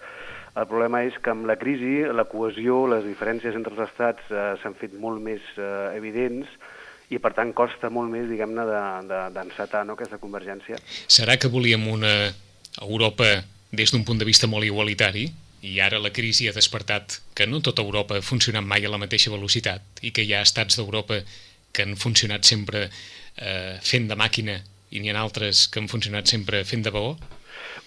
[0.58, 4.50] El problema és que amb la crisi la cohesió, les diferències entre els estats eh,
[4.62, 6.50] s'han fet molt més eh, evidents
[7.10, 10.80] i per tant costa molt més, diguem-ne, d'encetar de, de, no, aquesta convergència.
[11.08, 12.13] Serà que volíem una
[12.82, 13.30] Europa
[13.72, 15.28] des d'un punt de vista molt igualitari?
[15.67, 19.00] I ara la crisi ha despertat que no tota Europa ha funcionat mai a la
[19.02, 21.24] mateixa velocitat i que hi ha estats d'Europa
[21.74, 24.60] que han funcionat sempre eh, fent de màquina
[24.91, 27.15] i n'hi ha altres que han funcionat sempre fent de vagó?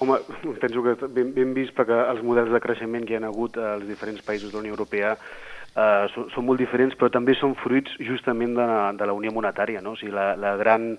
[0.00, 0.16] Home,
[0.60, 3.86] penso que ben, ben vist perquè els models de creixement que hi ha hagut als
[3.88, 5.14] diferents països de la Unió Europea
[5.76, 9.82] eh, són, són molt diferents, però també són fruits justament de, de la Unió Monetària,
[9.84, 9.94] no?
[9.94, 10.94] O sigui, la, la, gran,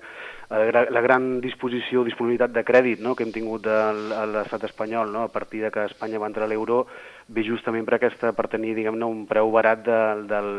[0.51, 3.15] la, la gran disposició, disponibilitat de crèdit no?
[3.15, 3.91] que hem tingut a
[4.27, 5.23] l'estat espanyol no?
[5.23, 6.85] a partir de que Espanya va entrar a l'euro
[7.31, 10.49] ve justament per, aquesta, per tenir diguem-ne un preu barat de, del,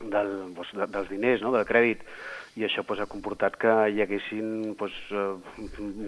[0.00, 1.52] del, doncs, de, dels diners, no?
[1.52, 2.06] del crèdit
[2.56, 5.38] i això pues, ha comportat que hi haguessin pues, uh,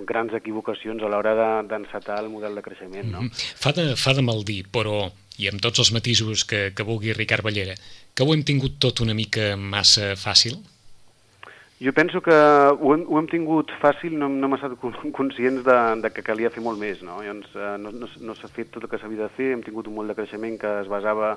[0.09, 1.33] grans equivocacions a l'hora
[1.65, 3.09] d'encetar de, el model de creixement.
[3.09, 3.23] No?
[3.23, 3.53] Mm -hmm.
[3.57, 7.14] fa, de, fa de mal dir, però i amb tots els matisos que, que vulgui
[7.16, 7.75] Ricard Ballera,
[8.14, 10.61] que ho hem tingut tot una mica massa fàcil?
[11.83, 14.77] Jo penso que ho hem, ho hem tingut fàcil, no, no hem estat
[15.12, 17.03] conscients de, de que calia fer molt més.
[17.03, 19.64] No, Llavors, eh, no, no, no s'ha fet tot el que s'havia de fer, hem
[19.66, 21.35] tingut un molt de creixement que es basava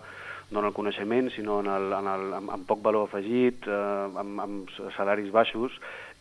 [0.51, 4.19] no en el coneixement, sinó en, el, en, el, amb, amb poc valor afegit, eh,
[4.21, 5.75] amb, amb salaris baixos,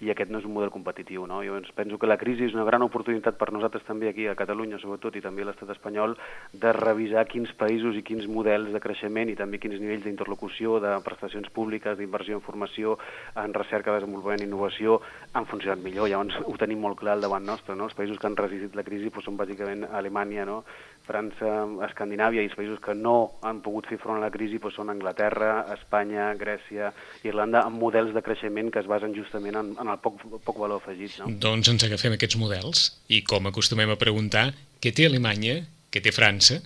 [0.05, 1.24] i aquest no és un model competitiu.
[1.26, 1.40] No?
[1.47, 4.80] Jo penso que la crisi és una gran oportunitat per nosaltres també aquí a Catalunya,
[4.82, 6.16] sobretot, i també a l'estat espanyol,
[6.53, 10.92] de revisar quins països i quins models de creixement i també quins nivells d'interlocució, de
[11.07, 12.99] prestacions públiques, d'inversió en formació,
[13.36, 15.01] en recerca, desenvolupament i innovació
[15.32, 16.11] han funcionat millor.
[16.12, 17.76] Llavors ho tenim molt clar al davant nostre.
[17.76, 17.88] No?
[17.88, 20.61] Els països que han resistit la crisi doncs, són bàsicament Alemanya, no?
[21.07, 21.52] França,
[21.86, 24.90] Escandinàvia i els països que no han pogut fer front a la crisi doncs, són
[24.90, 26.92] Anglaterra, Espanya, Grècia,
[27.24, 30.82] Irlanda, amb models de creixement que es basen justament en, en el poc, poc valor
[30.82, 31.18] afegit.
[31.22, 31.30] No?
[31.46, 34.50] Doncs ens agafem aquests models i com acostumem a preguntar,
[34.82, 36.61] què té Alemanya, què té França,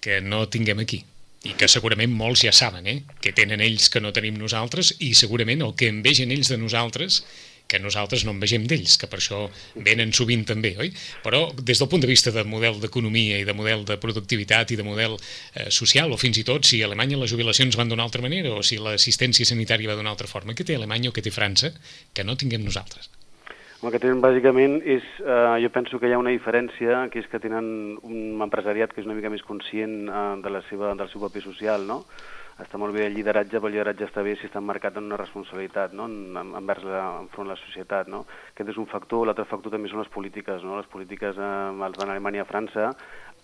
[0.00, 1.04] que no tinguem aquí?
[1.40, 2.98] i que segurament molts ja saben, eh?
[3.24, 7.22] que tenen ells que no tenim nosaltres i segurament el que envegen ells de nosaltres
[7.70, 9.44] que nosaltres no en vegem d'ells, que per això
[9.86, 10.90] venen sovint també, oi?
[11.22, 14.80] Però des del punt de vista de model d'economia i de model de productivitat i
[14.80, 18.06] de model eh, social, o fins i tot si a Alemanya les jubilacions van d'una
[18.08, 21.22] altra manera o si l'assistència sanitària va d'una altra forma, què té Alemanya o què
[21.22, 21.72] té França
[22.12, 23.12] que no tinguem nosaltres?
[23.80, 27.28] El que tenen bàsicament és, eh, jo penso que hi ha una diferència, que és
[27.32, 31.08] que tenen un empresariat que és una mica més conscient eh, de la seva, del
[31.08, 32.02] seu paper social, no?
[32.60, 35.18] Està molt bé el lideratge, però el lideratge està bé si està marcat en una
[35.20, 36.08] responsabilitat no?
[36.10, 38.10] en, envers la, enfront la societat.
[38.12, 38.24] No?
[38.52, 40.64] Aquest és un factor, l'altre factor també són les polítiques.
[40.66, 40.78] No?
[40.80, 41.50] Les polítiques eh,
[41.88, 42.92] els van a Alemanya i a França,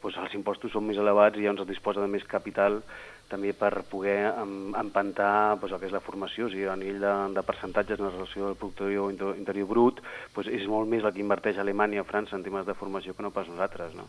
[0.02, 2.82] doncs els impostos són més elevats i llavors es disposa de més capital
[3.26, 7.14] també per poder empantar doncs, el que és la formació, o sigui, a nivell de,
[7.34, 10.02] de percentatges en relació al producte interior brut,
[10.36, 13.26] doncs és molt més el que inverteix Alemanya o França en temes de formació que
[13.26, 13.96] no pas nosaltres.
[13.98, 14.06] No?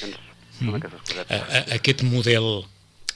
[0.00, 0.18] Doncs
[0.64, 0.74] mm.
[0.80, 1.70] aquestes cosetes.
[1.78, 2.50] Aquest model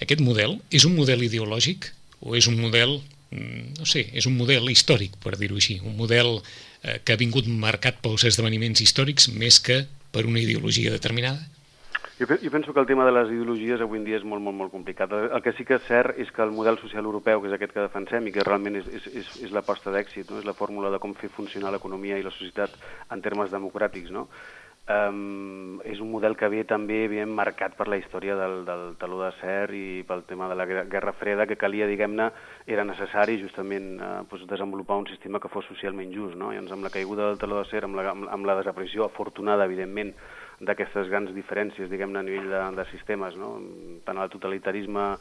[0.05, 1.91] aquest model és un model ideològic
[2.23, 3.01] o és un model,
[3.31, 6.39] mm, no sé, és un model històric, per dir-ho així, un model
[6.83, 11.49] eh, que ha vingut marcat pels esdeveniments històrics més que per una ideologia determinada?
[12.19, 14.55] Jo, jo penso que el tema de les ideologies avui en dia és molt, molt,
[14.55, 15.11] molt complicat.
[15.11, 17.73] El que sí que és cert és que el model social europeu, que és aquest
[17.75, 20.39] que defensem i que realment és, és, és, és l'aposta d'èxit, no?
[20.39, 22.77] és la fórmula de com fer funcionar l'economia i la societat
[23.11, 24.29] en termes democràtics, no?
[24.91, 29.21] Um, és un model que ve també ben marcat per la història del, del taló
[29.21, 32.27] d'acer i pel tema de la Guerra Freda, que calia, diguem-ne,
[32.67, 36.35] era necessari justament uh, pues, desenvolupar un sistema que fos socialment just.
[36.35, 36.51] No?
[36.51, 40.11] I doncs, amb la caiguda del taló d'acer, amb, la, amb la desaparició afortunada, evidentment,
[40.63, 43.55] d'aquestes grans diferències, diguem-ne, a nivell de, de sistemes, no?
[44.07, 45.13] tant el totalitarisme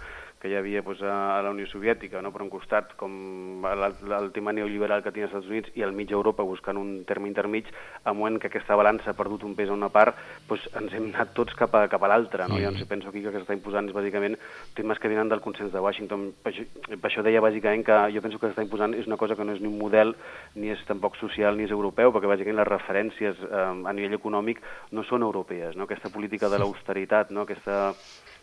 [0.41, 2.31] que hi havia doncs, a la Unió Soviètica, no?
[2.33, 6.11] per un costat, com el, tema neoliberal que tenia els Estats Units i el mig
[6.11, 7.69] Europa buscant un terme intermig,
[8.03, 10.17] a moment que aquesta balança ha perdut un pes a una part,
[10.49, 12.47] doncs ens hem anat tots cap a, cap a l'altra.
[12.49, 12.57] No?
[12.57, 12.65] Mm.
[12.65, 14.39] Llavors penso aquí que el que s'està imposant és bàsicament
[14.77, 16.31] temes que venen del consens de Washington.
[16.41, 16.65] Per això,
[16.95, 19.53] per això deia bàsicament que jo penso que s'està imposant és una cosa que no
[19.53, 20.15] és ni un model,
[20.57, 24.65] ni és tampoc social, ni és europeu, perquè bàsicament les referències eh, a nivell econòmic
[24.97, 25.77] no són europees.
[25.77, 25.85] No?
[25.85, 27.45] Aquesta política de l'austeritat, no?
[27.45, 27.93] aquesta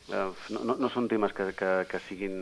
[0.09, 2.37] no, no, no són temes que, que, que, siguin,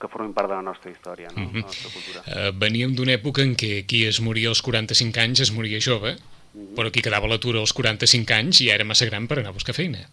[0.00, 1.44] que formin part de la nostra història, no?
[1.44, 1.62] Mm -hmm.
[1.62, 2.20] la nostra cultura.
[2.26, 6.14] Uh, veníem d'una època en què qui es moria als 45 anys es moria jove,
[6.14, 6.74] mm -hmm.
[6.76, 9.58] però qui quedava a l'atur als 45 anys ja era massa gran per anar a
[9.58, 10.08] buscar feina.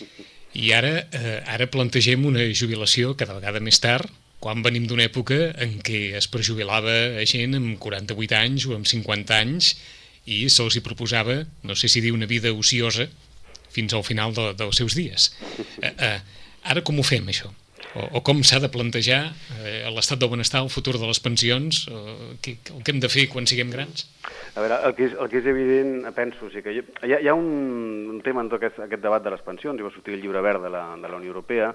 [0.64, 4.08] I ara, uh, ara plantegem una jubilació cada vegada més tard,
[4.40, 8.86] quan venim d'una època en què es prejubilava a gent amb 48 anys o amb
[8.86, 9.76] 50 anys
[10.26, 13.08] i se'ls hi proposava, no sé si dir una vida ociosa,
[13.74, 15.32] fins al final de, dels seus dies.
[15.82, 16.16] Eh, eh,
[16.70, 17.50] ara com ho fem, això?
[17.94, 19.20] O, o com s'ha de plantejar
[19.62, 22.00] eh, l'estat del benestar, el futur de les pensions, o,
[22.42, 24.08] què, el que hem de fer quan siguem grans?
[24.54, 27.20] A veure, el que és, el que és evident, penso, o sigui que hi ha,
[27.20, 29.92] hi ha un, un tema en tot aquest, aquest debat de les pensions, i va
[29.94, 31.70] sortir el llibre verd de la, de la Unió Europea,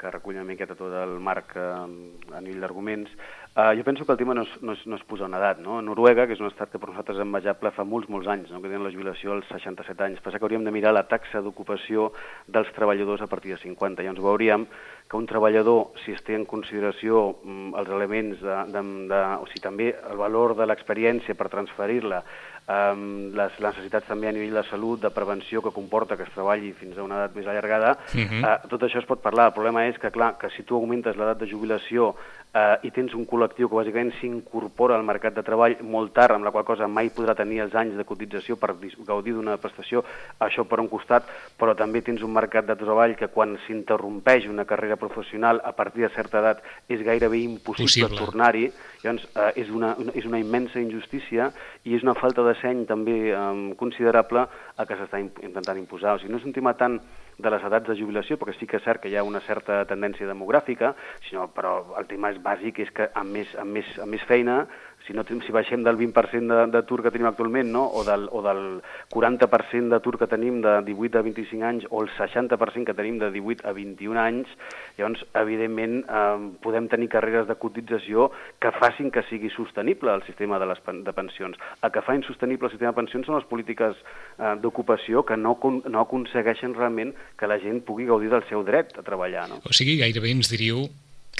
[0.00, 3.14] que recull una miqueta tot el marc eh, a nivell d'arguments,
[3.50, 5.58] Uh, jo penso que el tema no es, no es, no es posa una edat.
[5.58, 5.80] No?
[5.82, 8.60] Noruega, que és un estat que per nosaltres és envejable fa molts, molts anys, no?
[8.62, 10.20] que tenen la jubilació als 67 anys.
[10.22, 12.12] Passa que hauríem de mirar la taxa d'ocupació
[12.46, 14.06] dels treballadors a partir de 50.
[14.06, 14.68] I ens veuríem
[15.10, 19.50] que un treballador, si es té en consideració mm, els elements, de, de, de, o
[19.50, 22.22] sigui, també el valor de l'experiència per transferir-la,
[22.70, 26.70] um, les necessitats també a nivell de salut, de prevenció que comporta que es treballi
[26.78, 28.42] fins a una edat més allargada, uh -huh.
[28.44, 29.48] uh, tot això es pot parlar.
[29.48, 32.14] El problema és que, clar, que si tu augmentes l'edat de jubilació
[32.54, 36.46] uh, i tens un col·lectiu que bàsicament s'incorpora al mercat de treball molt tard, amb
[36.46, 38.72] la qual cosa mai podrà tenir els anys de cotització per
[39.06, 40.02] gaudir d'una prestació,
[40.42, 41.28] això per un costat,
[41.58, 46.06] però també tens un mercat de treball que quan s'interrompeix una carrera professional a partir
[46.06, 48.70] de certa edat és gairebé impossible tornar-hi,
[49.04, 51.50] llavors uh, és, una, una, és una immensa injustícia
[51.84, 54.46] i és una falta de seny també um, considerable
[54.76, 56.16] el que s'està intentant imposar.
[56.16, 56.98] O sigui, no és un tema tant
[57.40, 59.82] de les edats de jubilació, perquè sí que és cert que hi ha una certa
[59.88, 60.94] tendència demogràfica,
[61.28, 64.62] sinó, però el tema és bàsic, és que amb més, amb més, amb més feina
[65.10, 67.82] si, no, si baixem del 20% d'atur que tenim actualment, no?
[67.98, 68.62] o, del, o del
[69.10, 73.32] 40% d'atur que tenim de 18 a 25 anys, o el 60% que tenim de
[73.34, 74.54] 18 a 21 anys,
[74.98, 78.30] llavors, evidentment, eh, podem tenir carreres de cotització
[78.62, 81.58] que facin que sigui sostenible el sistema de, les, de pensions.
[81.82, 85.56] El que fa insostenible el sistema de pensions són les polítiques eh, d'ocupació que no,
[85.90, 89.48] no aconsegueixen realment que la gent pugui gaudir del seu dret a treballar.
[89.50, 89.62] No?
[89.66, 90.86] O sigui, gairebé ens diríeu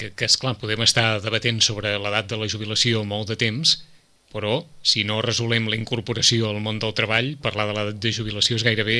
[0.01, 3.77] que, que esclar, podem estar debatent sobre l'edat de la jubilació molt de temps,
[4.33, 8.57] però si no resolem la incorporació al món del treball, parlar de l'edat de jubilació
[8.57, 8.99] és gairebé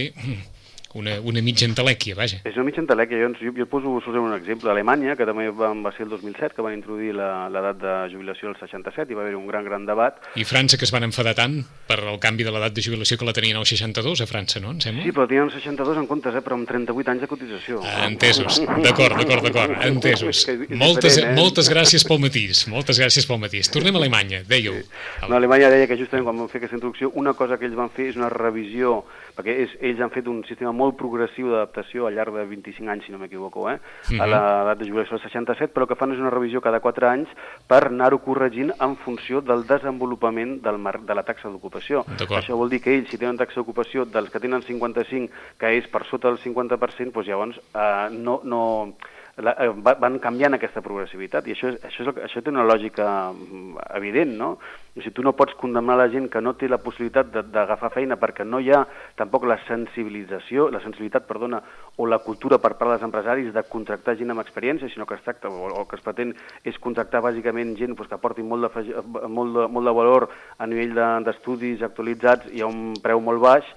[0.96, 2.42] una, una mitja entelèquia, vaja.
[2.48, 3.20] És una mitja entelèquia.
[3.22, 4.70] Jo, jo, jo poso un exemple.
[4.70, 8.52] A Alemanya, que també va, va ser el 2007, que van introduir l'edat de jubilació
[8.52, 10.20] al 67, i va haver un gran, gran debat.
[10.36, 13.28] I França, que es van enfadar tant per el canvi de l'edat de jubilació que
[13.28, 14.74] la tenien al 62, a França, no?
[14.76, 15.06] Em sembla?
[15.06, 16.44] Sí, però tenien 62 en comptes, eh?
[16.46, 17.82] però amb 38 anys de cotització.
[17.86, 18.62] Ah, entesos.
[18.84, 19.78] D'acord, d'acord, d'acord.
[19.92, 20.46] Entesos.
[20.78, 21.32] Moltes, eh?
[21.38, 22.66] moltes gràcies pel matís.
[22.72, 23.72] Moltes gràcies pel matís.
[23.74, 24.80] Tornem a Alemanya, dèieu.
[24.82, 25.28] Sí.
[25.28, 27.92] No, Alemanya deia que justament quan van fer aquesta introducció, una cosa que ells van
[27.94, 29.02] fer és una revisió,
[29.42, 33.08] perquè és, ells han fet un sistema molt progressiu d'adaptació al llarg de 25 anys,
[33.08, 33.80] si no m'equivoco, eh?
[33.80, 34.22] -hmm.
[34.22, 37.08] a l'edat de jubilació del 67, però el que fan és una revisió cada 4
[37.10, 37.28] anys
[37.68, 42.06] per anar-ho corregint en funció del desenvolupament del mar de la taxa d'ocupació.
[42.06, 45.88] Això vol dir que ells, si tenen taxa d'ocupació dels que tenen 55, que és
[45.88, 48.94] per sota del 50%, doncs llavors eh, no, no,
[49.42, 53.08] la, eh, van canviant aquesta progressivitat i això, és, això, és, això té una lògica
[53.34, 54.52] mm, evident, no?
[54.92, 58.18] O sigui, tu no pots condemnar la gent que no té la possibilitat d'agafar feina
[58.20, 58.82] perquè no hi ha
[59.16, 61.62] tampoc la sensibilització, la sensibilitat, perdona,
[61.96, 65.24] o la cultura per part dels empresaris de contractar gent amb experiència, sinó que es
[65.24, 66.36] tracta, o, o que es pretén
[66.68, 68.84] és contractar bàsicament gent pues, que aporti molt de,
[69.28, 70.28] molt, de, molt de valor
[70.58, 73.72] a nivell d'estudis de, actualitzats i a un preu molt baix,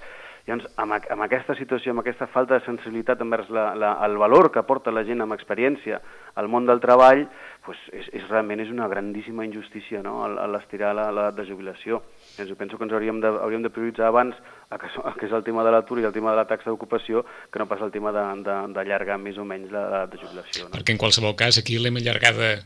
[0.45, 4.51] Llavors, amb, amb aquesta situació, amb aquesta falta de sensibilitat envers la, la, el valor
[4.53, 5.97] que aporta la gent amb experiència
[6.37, 7.23] al món del treball,
[7.65, 10.19] pues és, és realment és una grandíssima injustícia no?
[10.21, 12.03] a l'estirar l'edat de jubilació.
[12.35, 14.37] Llavors, jo penso que ens hauríem de, hauríem de prioritzar abans
[14.69, 16.69] a que, a que és el tema de l'atur i el tema de la taxa
[16.69, 20.69] d'ocupació que no pas el tema d'allargar més o menys l'edat de jubilació.
[20.69, 20.75] No?
[20.77, 22.59] Perquè en qualsevol cas aquí l'hem allargada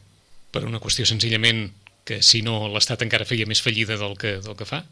[0.51, 1.69] per una qüestió senzillament
[2.03, 4.83] que si no l'Estat encara feia més fallida del que, del que fa?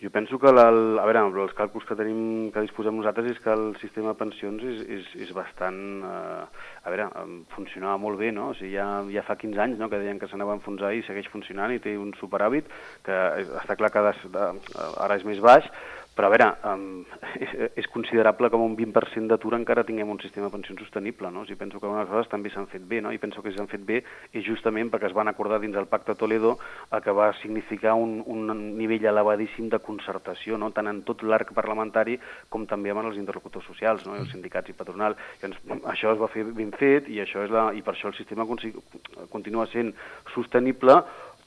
[0.00, 3.52] Jo penso que, la, a veure, els càlculs que tenim, que disposem nosaltres és que
[3.52, 5.76] el sistema de pensions és, és, és bastant,
[6.08, 7.10] eh, a veure,
[7.52, 8.46] funcionava molt bé, no?
[8.54, 11.04] O sigui, ja, ja fa 15 anys no, que deien que s'anava a enfonsar i
[11.04, 12.72] segueix funcionant i té un superàvit,
[13.04, 13.18] que
[13.60, 15.68] està clar que ara és més baix,
[16.16, 17.04] però a veure, um,
[17.38, 21.44] és, és considerable com un 20% d'atur encara tinguem un sistema de pensions sostenible, no?
[21.46, 23.12] Sigui, penso que algunes coses també s'han fet bé, no?
[23.14, 24.02] I penso que s'han fet bé
[24.34, 26.56] i justament perquè es van acordar dins del Pacte Toledo
[26.90, 30.72] el que va significar un, un nivell elevadíssim de concertació, no?
[30.74, 34.18] tant en tot l'arc parlamentari com també amb els interlocutors socials, no?
[34.18, 35.16] els sindicats i patronal.
[35.42, 38.18] Llavors, això es va fer ben fet i, això és la, i per això el
[38.18, 39.94] sistema continua sent
[40.34, 41.00] sostenible,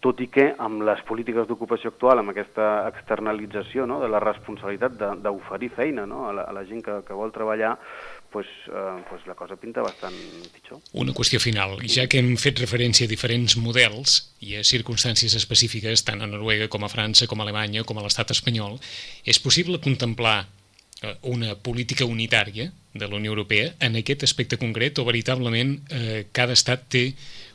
[0.03, 4.97] tot i que amb les polítiques d'ocupació actual, amb aquesta externalització no, de la responsabilitat
[5.23, 7.77] d'oferir feina no, a, la, a la gent que, que vol treballar,
[8.33, 10.17] pues, eh, pues la cosa pinta bastant
[10.51, 10.81] pitjor.
[10.99, 11.77] Una qüestió final.
[11.87, 16.67] Ja que hem fet referència a diferents models i a circumstàncies específiques, tant a Noruega
[16.73, 18.75] com a França, com a Alemanya, com a l'estat espanyol,
[19.23, 24.99] és possible contemplar eh, una política unitària de la Unió Europea en aquest aspecte concret
[24.99, 27.05] o veritablement eh, cada estat té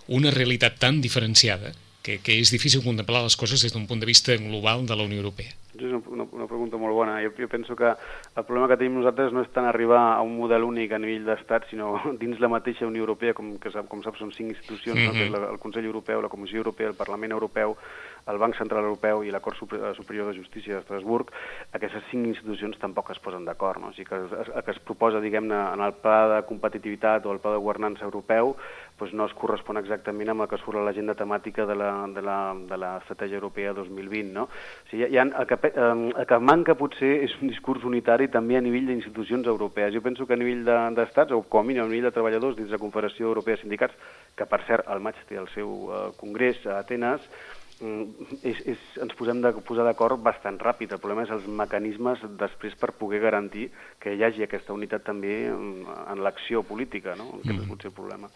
[0.08, 1.74] una realitat tan diferenciada
[2.08, 5.04] que, que és difícil contemplar les coses des d'un punt de vista global de la
[5.04, 5.52] Unió Europea?
[5.78, 7.18] És una, una, pregunta molt bona.
[7.22, 10.32] Jo, jo penso que el problema que tenim nosaltres no és tant arribar a un
[10.40, 14.02] model únic a nivell d'estat, sinó dins la mateixa Unió Europea, com, que sap, com
[14.02, 15.12] saps són cinc institucions, mm -hmm.
[15.12, 15.18] no?
[15.18, 17.76] que és la, el Consell Europeu, la Comissió Europea, el Parlament Europeu,
[18.28, 21.30] el Banc Central Europeu i la Cort Superior de Justícia d'Estrasburg,
[21.72, 23.80] aquestes cinc institucions tampoc es posen d'acord.
[23.80, 23.88] No?
[23.88, 27.40] O sigui que el que es proposa, diguem-ne, en el pla de competitivitat o el
[27.40, 28.56] pla de governança europeu
[28.98, 33.74] doncs no es correspon exactament amb el que surt a l'agenda temàtica de l'estratègia europea
[33.76, 34.32] 2020.
[34.34, 34.46] No?
[34.48, 38.58] O sigui, hi ha, el, que, el que manca potser és un discurs unitari també
[38.58, 39.94] a nivell d'institucions europees.
[39.94, 42.58] Jo penso que a nivell d'estats, de, o com a mínim a nivell de treballadors
[42.58, 46.02] dins la Confederació Europea de Sindicats, que per cert al maig té el seu uh,
[46.18, 47.24] congrés a Atenes,
[47.78, 50.90] Mm, és, és, ens posem de posar d'acord bastant ràpid.
[50.90, 53.68] El problema és els mecanismes després per poder garantir
[54.02, 57.28] que hi hagi aquesta unitat també en, en l'acció política, no?
[57.38, 57.62] Aquest mm.
[57.62, 58.32] és potser el problema.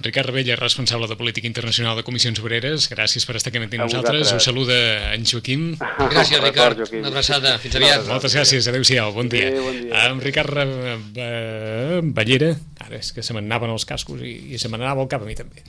[0.00, 4.30] Ricard Rebella, responsable de Política Internacional de Comissions Obreres, gràcies per estar aquí amb nosaltres.
[4.36, 4.76] Us saluda
[5.14, 5.72] en Joaquim.
[6.14, 6.84] Gràcies, Ricard.
[6.94, 7.56] Una abraçada.
[7.58, 8.06] Fins aviat.
[8.06, 8.68] Moltes gràcies.
[8.70, 9.10] Adéu-siau.
[9.16, 9.48] Bon dia.
[9.50, 10.04] Adéu, bon dia.
[10.06, 10.54] Amb Ricard
[12.14, 12.52] Ballera,
[12.84, 15.34] ara és que se m'anaven els cascos i, i se m'anava el cap a mi
[15.38, 15.66] també.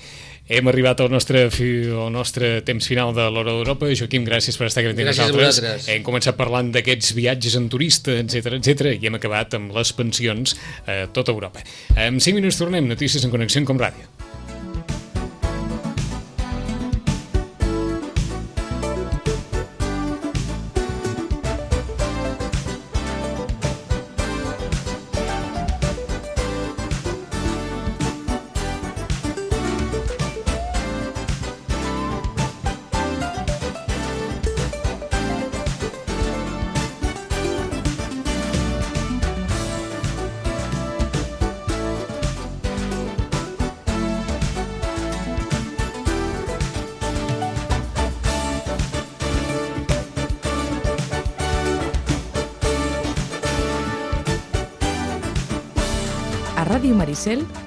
[0.49, 3.89] Hem arribat al nostre, al nostre temps final de l'Hora d'Europa.
[3.97, 5.89] Joaquim, gràcies per estar aquí amb nosaltres.
[5.89, 10.57] Hem començat parlant d'aquests viatges en turista, etc etc i hem acabat amb les pensions
[10.85, 11.65] a tota Europa.
[11.97, 14.18] En 5 minuts tornem, notícies en connexió amb Com Ràdio.